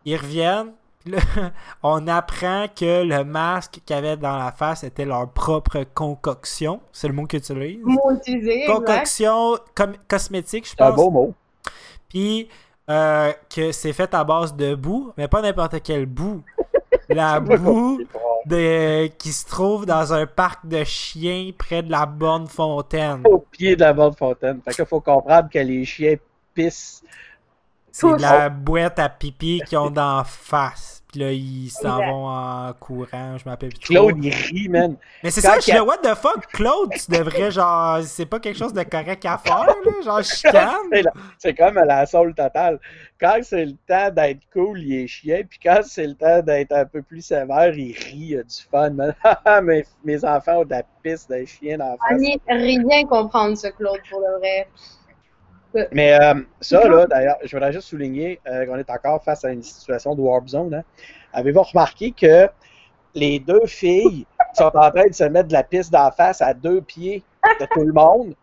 [0.07, 0.73] Ils reviennent.
[1.05, 1.19] Là,
[1.83, 6.81] on apprend que le masque qu'il y avait dans la face était leur propre concoction.
[6.91, 7.85] C'est le mot qu'ils utilisent.
[7.85, 9.59] Mot utilisé, Concoction
[10.09, 10.93] cosmétique, je pense.
[10.93, 11.35] un beau mot.
[12.09, 12.49] Puis
[12.89, 16.43] euh, que c'est fait à base de boue, mais pas n'importe quelle boue.
[17.09, 18.01] La boue
[18.47, 23.23] de, qui se trouve dans un parc de chiens près de la borne fontaine.
[23.25, 24.61] Au pied de la borne fontaine.
[24.65, 26.17] Fait qu'il faut comprendre que les chiens
[26.55, 27.03] pissent.
[27.91, 30.98] C'est la boîte à pipi qu'ils ont d'en face.
[31.11, 34.95] Puis là, ils s'en vont en courant, je m'appelle Claude, il rit, man.
[35.25, 38.59] Mais c'est ça, je dis, what the fuck, Claude, tu devrais, genre, c'est pas quelque
[38.59, 40.91] chose de correct à faire, là, genre, chicane.
[41.39, 42.79] c'est comme à la soul totale.
[43.19, 46.73] Quand c'est le temps d'être cool, il est chien, puis quand c'est le temps d'être
[46.73, 49.15] un peu plus sévère, il rit, il a du fun, man.
[49.63, 52.39] mes, mes enfants ont de la piste d'un chien dans la face.
[52.49, 54.69] On rien comprendre, ce Claude, pour le vrai.
[55.93, 59.51] Mais euh, ça, là, d'ailleurs, je voudrais juste souligner euh, qu'on est encore face à
[59.51, 60.75] une situation de Warp Zone.
[60.75, 60.83] Hein.
[61.33, 62.49] Avez-vous remarqué que
[63.15, 66.55] les deux filles sont en train de se mettre de la piste d'en face à
[66.55, 67.23] deux pieds
[67.61, 68.35] de tout le monde?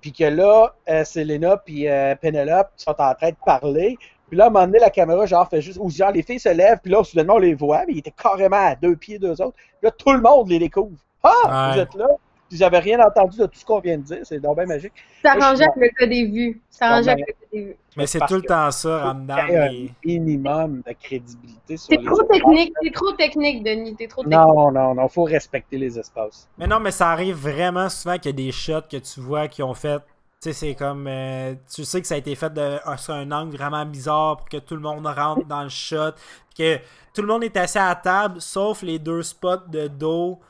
[0.00, 3.96] Puis que là, euh, Selena et Penelope sont en train de parler.
[4.28, 5.78] Puis là, à un moment donné, la caméra, genre, fait juste.
[5.80, 8.10] Ou genre, les filles se lèvent, puis là, soudainement, on les voit, mais ils étaient
[8.10, 9.52] carrément à deux pieds d'eux autres.
[9.54, 10.96] Puis là, tout le monde les découvre.
[11.22, 12.08] Ah, vous êtes là?
[12.52, 14.18] Puis j'avais rien entendu de tout ce qu'on vient de dire.
[14.24, 14.92] C'est donc bien magique.
[15.22, 16.60] Ça arrangeait avec le cas des vues.
[16.68, 17.76] Ça arrangeait avec le cas des vues.
[17.96, 19.38] Mais c'est tout le temps ça, Ramdam.
[19.38, 23.96] un minimum de crédibilité sur T'es trop technique, t'es trop technique, Denis.
[23.96, 24.38] T'es trop technique.
[24.38, 26.46] Non, non, non, faut respecter les espaces.
[26.58, 29.48] Mais non, mais ça arrive vraiment souvent qu'il y a des shots que tu vois
[29.48, 30.02] qui ont fait
[30.42, 31.06] tu sais, c'est comme.
[31.06, 34.48] Euh, tu sais que ça a été fait de, sur un angle vraiment bizarre pour
[34.48, 36.10] que tout le monde rentre dans le shot.
[36.58, 36.78] Que
[37.14, 40.40] tout le monde est assis à la table, sauf les deux spots de dos,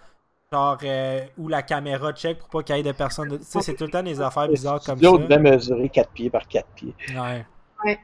[0.52, 3.38] genre euh, où la caméra check pour pas qu'il y ait de personnes.
[3.38, 5.10] Tu sais, c'est tout le temps des affaires bizarres comme ça.
[5.10, 6.94] devait mesurer 4 pieds par 4 pieds.
[7.10, 7.44] Ouais.
[7.84, 7.98] Ouais.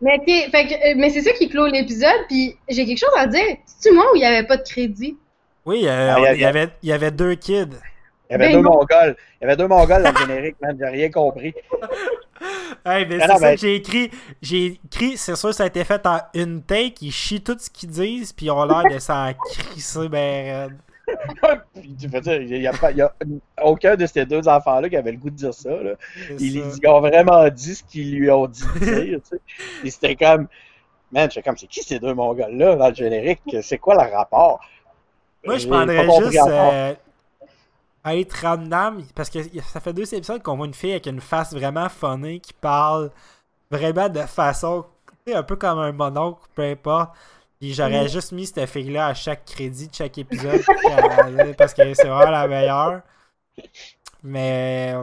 [0.00, 3.56] Mais, fait euh, mais c'est ça qui clôt l'épisode, puis j'ai quelque chose à dire.
[3.66, 5.18] C'est-tu moi où il n'y avait pas de crédit?
[5.66, 7.76] Oui, ah, il, y avait, il y avait deux kids.
[8.30, 9.16] Il y avait ben deux Mongols.
[9.40, 10.76] Il y avait deux Mongols dans le générique, man.
[10.78, 11.52] J'ai rien compris.
[12.86, 14.10] hey, mais c'est ça que j'ai écrit.
[14.40, 16.94] J'ai écrit, c'est sûr, ça a été fait en une take.
[17.00, 20.70] Ils chient tout ce qu'ils disent, puis ils ont l'air de s'en crisser ben
[21.74, 22.72] puis tu fais dire, il n'y a,
[23.56, 25.70] a, aucun de ces deux enfants-là qui avait le goût de dire ça.
[25.70, 25.92] Là.
[26.38, 29.20] Ils, ils, ont vraiment dit ce qu'ils lui ont dit de dire.
[29.22, 29.40] Tu sais.
[29.84, 30.48] Et c'était comme,
[31.12, 33.40] man, comme, c'est qui ces deux Mongols-là dans le générique?
[33.62, 34.60] C'est quoi leur rapport?
[35.44, 36.98] Moi, je prendrais juste
[38.06, 41.52] être random, parce que ça fait deux épisodes qu'on voit une fille avec une face
[41.52, 43.10] vraiment funny qui parle
[43.70, 44.86] vraiment de façon,
[45.32, 47.14] un peu comme un mononcle, peu importe.
[47.60, 48.08] Puis j'aurais mm.
[48.08, 50.62] juste mis cette fille-là à chaque crédit de chaque épisode
[51.56, 53.02] parce que c'est vraiment la meilleure.
[54.22, 54.94] Mais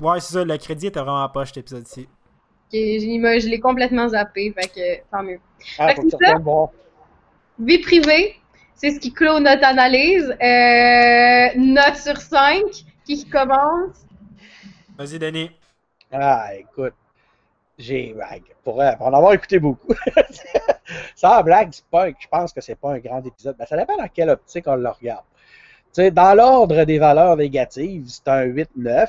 [0.00, 2.02] ouais, c'est ça, le crédit était vraiment pas cet épisode-ci.
[2.02, 5.40] Ok, je l'ai complètement zappé, fait que tant mieux.
[5.78, 6.38] Ah, fait que ça,
[7.58, 8.36] vie privée,
[8.74, 10.28] c'est ce qui clôt notre analyse.
[10.30, 12.62] Euh, note sur 5.
[13.04, 14.04] Qui commence?
[14.98, 15.50] Vas-y, Denis.
[16.12, 16.92] Ah, écoute.
[17.78, 18.14] J'ai.
[18.64, 19.94] Pour, en avoir écouté beaucoup.
[21.14, 23.56] ça, blague, pas, je pense que c'est pas un grand épisode.
[23.56, 25.24] Ben, ça dépend dans quelle optique on le regarde.
[25.92, 29.08] sais, dans l'ordre des valeurs négatives, c'est un 8-9.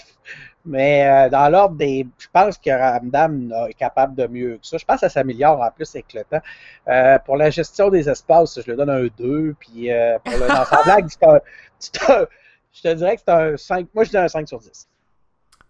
[0.65, 2.05] Mais euh, dans l'ordre des.
[2.19, 4.77] Je pense que Ramdam est capable de mieux que ça.
[4.77, 6.41] Je pense que ça s'améliore en plus avec le temps.
[6.87, 9.55] Euh, pour la gestion des espaces, je lui donne un 2.
[9.59, 10.45] Puis euh, pour le
[10.83, 11.39] blague, c'est un,
[12.71, 13.87] Je te dirais que c'est un 5.
[13.95, 14.88] Moi, je dis un 5 sur 10.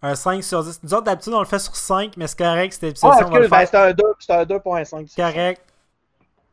[0.02, 0.80] Un 5 sur 10.
[0.82, 2.72] Nous autres, d'habitude, on le fait sur 5, mais c'est correct.
[2.72, 2.92] C'était.
[3.02, 4.04] Ah, excuse, ben, c'est un 2.
[4.18, 5.14] C'est un 2.5.
[5.16, 5.62] Correct.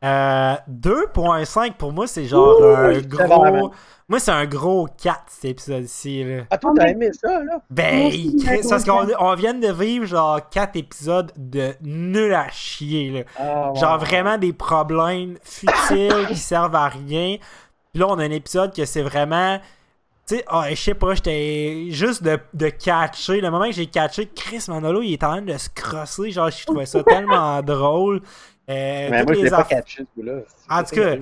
[0.04, 3.72] 2.5 pour moi, c'est genre un gros.
[4.10, 6.26] Moi, c'est un gros 4 cet épisode-ci.
[6.50, 7.60] Ah, toi, t'as aimé ça, là?
[7.70, 13.10] Ben, c'est parce qu'on on vient de vivre genre 4 épisodes de nul à chier.
[13.10, 13.22] Là.
[13.38, 17.38] Ah, genre vraiment des problèmes futiles qui servent à rien.
[17.92, 19.60] Puis là, on a un épisode que c'est vraiment.
[20.28, 23.40] Tu sais, oh, je sais pas, j'étais juste de, de catcher.
[23.40, 26.32] Le moment que j'ai catché, Chris Manolo, il est en train de se crosser.
[26.32, 28.18] Genre, je trouvais ça tellement drôle.
[28.70, 30.42] Euh, mais moi, je l'ai pas catché, ce coup-là.
[30.70, 31.16] En tout cas,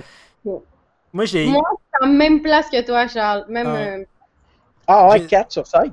[1.12, 1.46] moi, j'ai.
[1.46, 3.44] Moi, je suis en même place que toi, Charles.
[3.48, 3.66] Même.
[3.68, 4.04] Ah, euh,
[4.88, 5.92] ah ouais, 4 sur 5.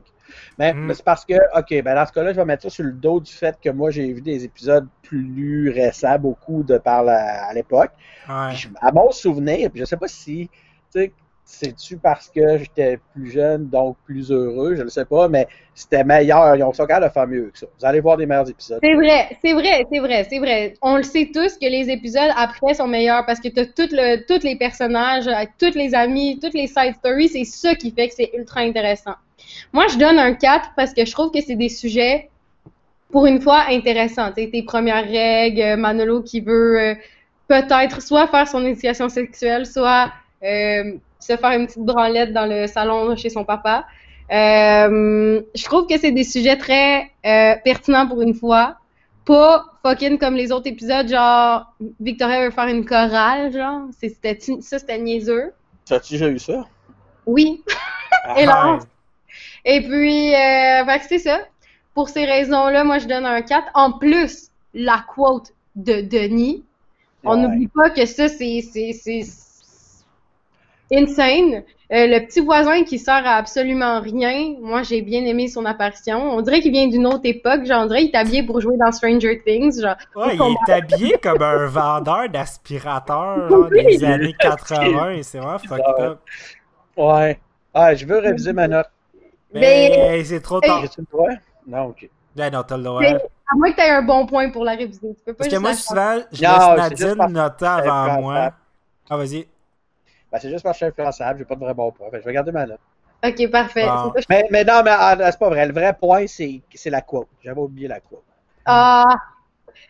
[0.57, 0.93] Mais, mm.
[0.95, 3.19] c'est parce que, OK, ben dans ce cas-là, je vais mettre ça sur le dos
[3.19, 7.91] du fait que moi, j'ai vu des épisodes plus récents, beaucoup de par à l'époque.
[8.27, 8.55] Ouais.
[8.81, 10.49] À mon souvenir, puis je sais pas si,
[10.91, 11.13] tu sais,
[11.45, 14.75] c'est-tu parce que j'étais plus jeune, donc plus heureux?
[14.75, 16.55] Je ne sais pas, mais c'était meilleur.
[16.55, 17.67] Ils ont ça de faire mieux que ça.
[17.77, 18.79] Vous allez voir des meilleurs épisodes.
[18.81, 20.73] C'est vrai, c'est vrai, c'est vrai, c'est vrai.
[20.81, 24.43] On le sait tous que les épisodes après sont meilleurs parce que tu as tous
[24.43, 25.29] les personnages,
[25.59, 27.29] tous les amis, toutes les side stories.
[27.29, 29.15] C'est ça qui fait que c'est ultra intéressant.
[29.73, 32.29] Moi, je donne un 4 parce que je trouve que c'est des sujets,
[33.11, 34.31] pour une fois, intéressants.
[34.31, 36.95] tes premières règles, Manolo qui veut euh,
[37.49, 40.11] peut-être soit faire son éducation sexuelle, soit.
[40.41, 40.93] Euh,
[41.23, 43.85] se faire une petite branlette dans le salon chez son papa.
[44.31, 48.77] Euh, je trouve que c'est des sujets très euh, pertinents pour une fois.
[49.25, 53.81] Pas fucking comme les autres épisodes, genre Victoria veut faire une chorale, genre.
[53.99, 55.53] C'était, ça, c'était niaiseux.
[55.89, 56.65] As-tu déjà eu ça?
[57.25, 57.63] Oui.
[58.37, 58.79] Et là.
[59.65, 61.39] Et puis, euh, c'est ça.
[61.93, 63.67] Pour ces raisons-là, moi, je donne un 4.
[63.75, 66.63] En plus, la quote de Denis.
[67.23, 68.61] On n'oublie pas que ça, c'est,
[70.93, 71.63] insane.
[71.91, 76.17] Euh, le petit voisin qui sert à absolument rien, moi j'ai bien aimé son apparition.
[76.17, 78.77] On dirait qu'il vient d'une autre époque, genre on dirait qu'il est habillé pour jouer
[78.77, 79.81] dans Stranger Things.
[79.81, 85.99] Genre, ouais, il est habillé comme un vendeur d'aspirateurs des années 80 c'est vraiment fucked
[85.99, 86.19] up.
[86.97, 87.39] Ouais.
[87.73, 88.87] Ah, je veux réviser ma note.
[89.53, 90.83] Mais, c'est trop tard.
[90.89, 91.35] Tu le
[91.67, 92.09] Non, ok.
[92.35, 93.03] Ben non, t'as le droit.
[93.03, 95.13] À moins que tu aies un bon point pour la réviser.
[95.15, 98.51] Tu peux pas Parce que moi, souvent, je laisse Nadine noter avant moi.
[99.09, 99.47] Ah, vas-y.
[100.33, 102.07] Ben, c'est juste parce que je suis influençable, j'ai pas de vrai bon point.
[102.11, 102.79] je vais garder ma note.
[103.23, 103.87] Ok, parfait.
[104.27, 105.67] Mais, mais, non, mais ah, c'est pas vrai.
[105.67, 107.27] Le vrai point, c'est la quote.
[107.43, 108.23] J'avais oublié la quote.
[108.65, 109.05] Ah!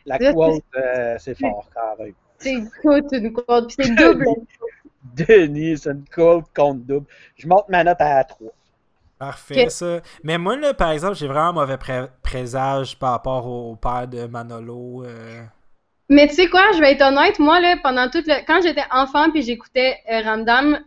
[0.05, 2.13] La quote, euh, c'est fort quand même.
[2.39, 4.25] C'est une quote, une quote, puis c'est double.
[5.15, 7.05] Denis, c'est une quote contre double.
[7.37, 8.51] Je monte ma note à 3.
[9.17, 10.01] Parfait, ça.
[10.23, 11.79] Mais moi, là, par exemple, j'ai vraiment un mauvais
[12.21, 15.05] présage par rapport au père de Manolo.
[15.05, 15.43] Euh.
[16.13, 18.35] Mais tu sais quoi, je vais être honnête, moi, là, pendant toute le...
[18.45, 20.79] Quand j'étais enfant puis j'écoutais euh, Ramdam,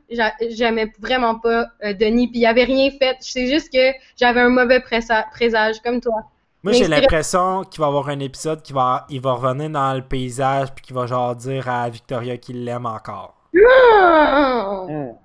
[0.51, 3.17] j'aimais vraiment pas euh, Denis, puis il avait rien fait.
[3.19, 6.23] C'est juste que j'avais un mauvais présage, comme toi.
[6.63, 9.95] Moi, j'ai l'impression qu'il va y avoir un épisode qui va, il va revenir dans
[9.95, 13.35] le paysage puis qu'il va genre dire à Victoria qu'il l'aime encore.
[13.53, 13.61] Je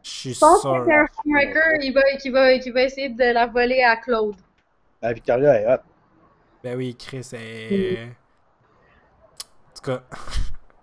[0.02, 0.48] suis sûr.
[0.48, 3.46] Je pense que c'est un filmmaker qui va, qui, va, qui va essayer de la
[3.46, 4.36] voler à Claude.
[5.02, 5.82] La Victoria est hot.
[6.64, 7.98] Ben oui, Chris est.
[8.04, 8.21] En
[9.82, 10.02] tout cas.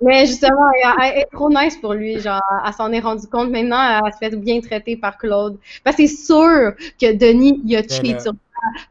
[0.01, 0.71] Mais justement,
[1.03, 2.21] elle, est trop nice pour lui.
[2.21, 3.51] Genre, elle s'en est rendue compte.
[3.51, 5.59] Maintenant, elle se fait bien traiter par Claude.
[5.83, 8.39] Parce que c'est sûr que Denis, il a cheat sur ça.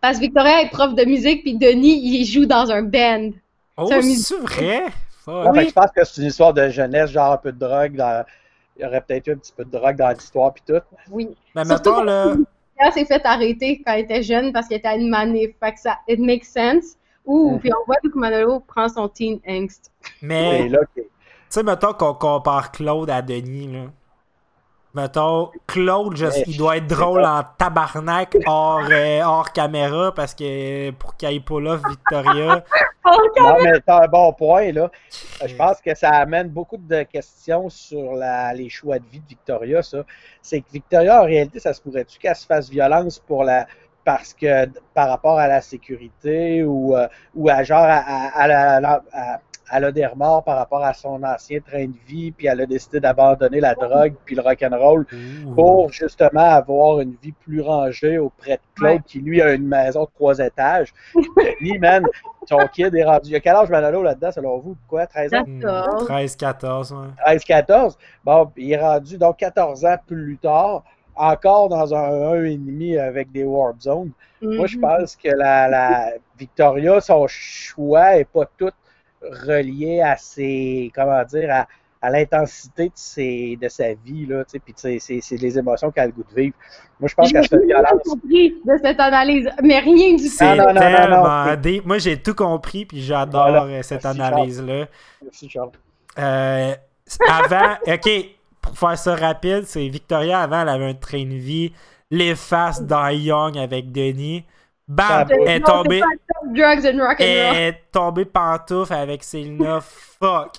[0.01, 3.29] Parce que Victoria est prof de musique, puis Denis, il joue dans un band.
[3.77, 4.85] Oh, c'est vrai?
[5.27, 7.95] je pense que c'est une histoire de jeunesse, genre un peu de drogue.
[7.95, 8.25] Dans...
[8.77, 10.81] Il y aurait peut-être eu un petit peu de drogue dans l'histoire, puis tout.
[11.09, 11.29] Oui.
[11.55, 12.35] Mais maintenant, là.
[12.79, 15.49] Elle s'est fait arrêter quand elle était jeune parce qu'elle était à une manif.
[15.59, 16.95] Fait que ça, it makes sense.
[17.27, 17.59] Ouh, mm.
[17.59, 19.91] puis on voit que Manolo prend son teen angst.
[20.21, 21.03] Mais, tu
[21.49, 23.85] sais, mettons qu'on compare Claude à Denis, là.
[24.97, 26.17] Mettons, Claude,
[26.47, 31.39] il doit être drôle en tabarnak hors, euh, hors caméra parce que pour qu'il ait
[31.39, 32.63] pas là Victoria.
[33.05, 34.89] non, mais t'as un bon point, là.
[35.45, 39.27] Je pense que ça amène beaucoup de questions sur la, les choix de vie de
[39.27, 40.03] Victoria, ça.
[40.41, 43.67] C'est que Victoria, en réalité, ça se pourrait-tu qu'elle se fasse violence pour la
[44.07, 49.01] parce que par rapport à la sécurité ou, euh, ou à genre à, la,
[49.69, 52.65] elle a des remords par rapport à son ancien train de vie, puis elle a
[52.65, 55.05] décidé d'abandonner la drogue puis le rock'n'roll
[55.55, 60.03] pour justement avoir une vie plus rangée auprès de Claude, qui lui a une maison
[60.05, 60.93] de trois étages.
[61.59, 62.05] lui, man,
[62.47, 63.27] son kid est rendu.
[63.27, 64.77] Il y a quel âge Manolo là-dedans, selon vous?
[64.87, 65.43] Quoi, 13 ans?
[66.05, 67.07] 13, 14, ouais.
[67.25, 67.97] 13, 14.
[68.23, 70.85] Bon, il est rendu donc 14 ans plus tard
[71.17, 74.11] encore dans un 1,5 avec des Warp Zones.
[74.41, 74.81] Moi, je mhm.
[74.81, 78.71] pense que la, la Victoria, son choix n'est pas tout
[79.21, 81.67] relié à ses, comment dire, à,
[82.01, 86.07] à l'intensité de, de sa vie, là, tu sais, puis c'est les émotions qu'elle a
[86.07, 86.55] le goût de vivre.
[86.99, 88.01] Moi, je pense qu'elle se fait violence.
[88.03, 90.43] J'ai compris de cette analyse, mais rien du tout.
[90.43, 94.87] Non, non, non, Moi, j'ai tout compris, puis j'adore euh, cette analyse-là.
[95.23, 95.71] Merci, Charles.
[96.19, 96.75] Euh,
[97.27, 98.09] avant, OK,
[98.67, 101.73] pour faire ça rapide, c'est Victoria, avant, elle avait un train de vie,
[102.11, 104.45] les faces dans Young avec Denis.
[104.87, 105.27] Bam!
[105.29, 106.01] Elle est tombée.
[107.19, 109.81] Elle est tombée pantoufle avec Selena.
[110.19, 110.55] Fuck!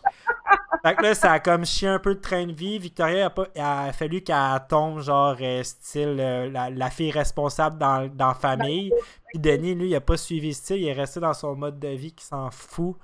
[0.84, 2.78] fait que là, ça a comme chié un peu de train de vie.
[2.78, 4.36] Victoria, a, pas, a fallu qu'elle
[4.68, 8.92] tombe, genre, euh, style, euh, la, fille responsable dans, dans la famille.
[9.28, 10.82] Puis Denis, lui, il a pas suivi style.
[10.82, 12.96] Il est resté dans son mode de vie qui s'en fout.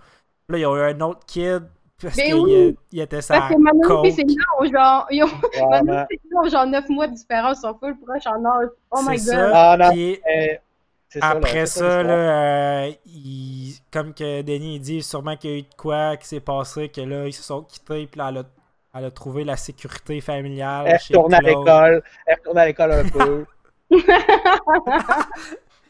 [0.51, 1.65] Là, il y a eu un autre kid.
[2.05, 2.77] Parce qu'il oui.
[2.93, 3.39] il était ça.
[3.39, 4.27] Parce que Manu et c'est
[4.71, 8.69] genre, ils ont, genre 9 mois de différence, ils sont full proches en âge.
[8.91, 9.19] Oh my god.
[9.19, 9.51] Ça.
[9.73, 9.93] Ah, non.
[11.21, 12.91] Après ça, là, euh,
[13.93, 17.01] comme que Denis dit, sûrement qu'il y a eu de quoi qui s'est passé, que
[17.01, 18.33] là, ils se sont quittés, puis là,
[18.95, 20.87] elle a, trouvé la sécurité familiale.
[20.89, 23.47] Elle retourne à l'école, elle retourne à l'école un peu.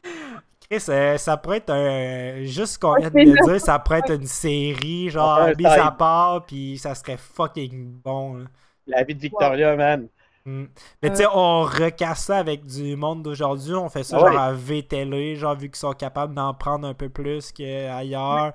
[0.71, 2.43] Chris, euh, ça pourrait être un.
[2.45, 6.79] Juste qu'on vient de dire, ça pourrait être une série, genre, mise à part, puis
[6.79, 8.45] ça serait fucking bon.
[8.87, 10.09] La vie de Victoria, man.
[10.47, 10.65] Mm.
[11.03, 13.75] Mais tu sais, on recasse ça avec du monde d'aujourd'hui.
[13.75, 17.09] On fait ça genre à VTL, genre vu qu'ils sont capables d'en prendre un peu
[17.09, 18.53] plus qu'ailleurs.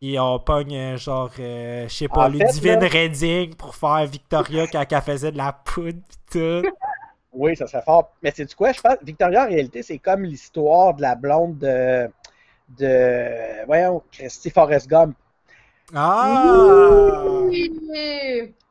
[0.00, 4.84] Et on pogne euh, genre, euh, je sais pas, Ludivine Redding pour faire Victoria quand
[4.90, 6.68] elle faisait de la poudre pis tout.
[7.34, 8.12] Oui, ça serait fort.
[8.22, 8.72] Mais c'est du quoi?
[8.72, 12.08] Je pense Victoria, en réalité, c'est comme l'histoire de la blonde de.
[12.78, 13.66] de.
[13.66, 15.16] Voyons, Christy Forrest Gump.
[15.94, 16.42] Ah!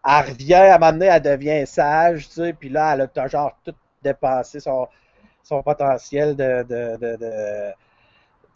[0.06, 3.28] elle revient, à un moment donné, elle devient sage, tu sais, puis là, elle a
[3.28, 4.88] genre tout dépensé son,
[5.44, 7.18] son potentiel de, de, de,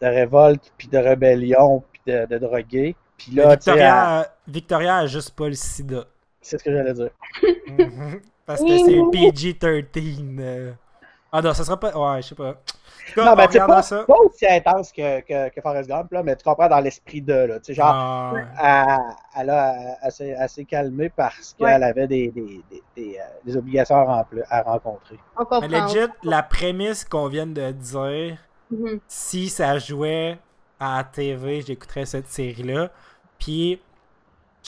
[0.00, 2.96] de, révolte, puis de rébellion, puis de, de droguer.
[3.16, 6.04] Puis là, Victoria, Victoria a juste pas le sida.
[6.40, 7.10] C'est ce que j'allais dire.
[8.48, 10.38] Parce que c'est PG-13.
[10.40, 10.72] Euh.
[11.30, 11.94] Ah non, ça sera pas.
[11.94, 12.56] Ouais, je sais pas
[13.16, 16.44] non, mais c'est pas, pas aussi intense que, que, que Forrest Gump, là, mais tu
[16.44, 17.58] comprends dans l'esprit de, là.
[17.58, 19.00] Tu sais, genre, ah,
[19.38, 22.62] elle, a assez, assez calmé parce qu'elle avait des, des,
[22.96, 25.18] des, euh, des, obligations à, à rencontrer.
[25.62, 28.36] Mais legit, la prémisse qu'on vient de dire,
[28.72, 29.00] mm-hmm.
[29.08, 30.38] si ça jouait
[30.78, 32.90] à la TV, j'écouterais cette série-là.
[33.38, 33.80] Puis,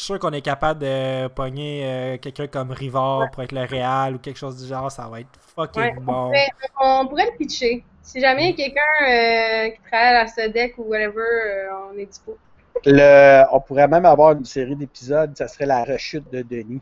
[0.01, 3.67] je suis sûr qu'on est capable de pogner euh, quelqu'un comme Rivard pour être le
[3.67, 4.91] Real ou quelque chose du genre.
[4.91, 6.33] Ça va être fucking bon.
[6.81, 7.85] on pourrait le pitcher.
[8.01, 11.93] Si jamais il y a quelqu'un euh, qui travaille à la SEDEC ou whatever, euh,
[11.93, 12.39] on est dispo.
[12.87, 16.81] Le, on pourrait même avoir une série d'épisodes, ça serait la rechute de Denis.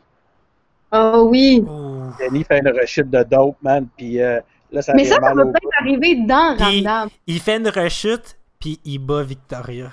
[0.93, 1.61] Oh oui.
[2.21, 4.39] Denis fait une rechute de dope, man, puis euh,
[4.71, 7.09] là, ça Mais ça, ça va peut-être arriver dans Ramdam.
[7.27, 9.89] Il fait une rechute, puis il bat Victoria.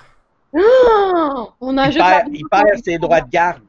[0.57, 3.61] Oh, on a il, perd, il perd ses droits de garde.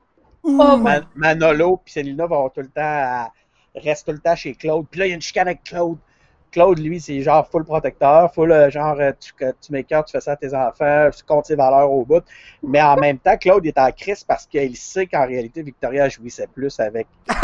[0.42, 0.80] Oh,
[1.14, 3.28] Manolo puis Célina vont tout le temps
[3.74, 4.86] restent tout le temps chez Claude.
[4.90, 5.98] Puis là, il y a une chicane avec Claude.
[6.50, 10.20] Claude, lui, c'est genre full protecteur, full euh, genre euh, tu, tu m'écartes, tu fais
[10.20, 12.24] ça à tes enfants, tu comptes tes valeurs au bout.
[12.62, 16.46] Mais en même temps, Claude est en crise parce qu'il sait qu'en réalité, Victoria jouissait
[16.46, 17.06] plus avec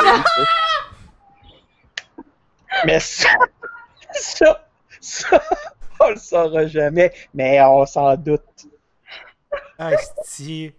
[2.87, 3.29] Mais ça,
[4.11, 4.67] ça,
[5.01, 5.41] ça,
[6.01, 8.67] on le saura jamais, mais on s'en doute.
[9.79, 9.93] Ah,
[10.25, 10.73] si,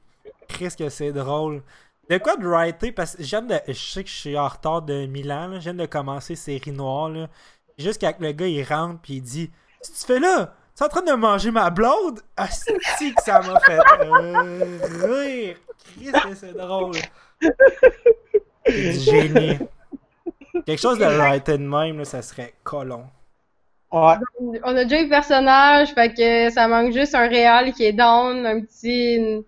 [0.47, 1.61] Chris que c'est drôle.
[2.09, 2.91] De quoi de writer?
[2.91, 6.35] Parce que je sais que je suis en retard de Milan, je viens de commencer
[6.35, 7.27] série noire, là.
[7.77, 10.85] Juste quand le gars il rentre puis il dit Si tu fais là, tu es
[10.85, 12.21] en train de manger ma blonde?
[12.37, 13.79] Ah, c'est que ça m'a fait
[15.05, 15.57] rire!
[15.97, 16.95] Christ, c'est drôle!
[18.65, 19.59] C'est du génie.
[20.65, 23.05] Quelque chose de writer de même, là, ça serait colon.
[23.91, 24.15] Ouais.
[24.63, 28.45] On a déjà eu personnage, fait que ça manque juste un réal qui est down,
[28.45, 29.15] un petit.
[29.15, 29.43] Une,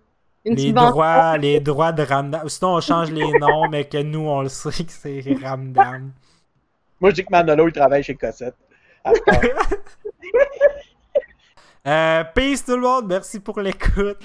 [0.54, 2.48] les droits, les droits de Ramdam.
[2.48, 6.12] Sinon, on change les noms, mais que nous, on le sait que c'est Ramdam.
[7.00, 8.54] Moi, je dis que Manolo, il travaille chez Cossette.
[11.86, 14.18] euh, peace tout le monde, merci pour l'écoute.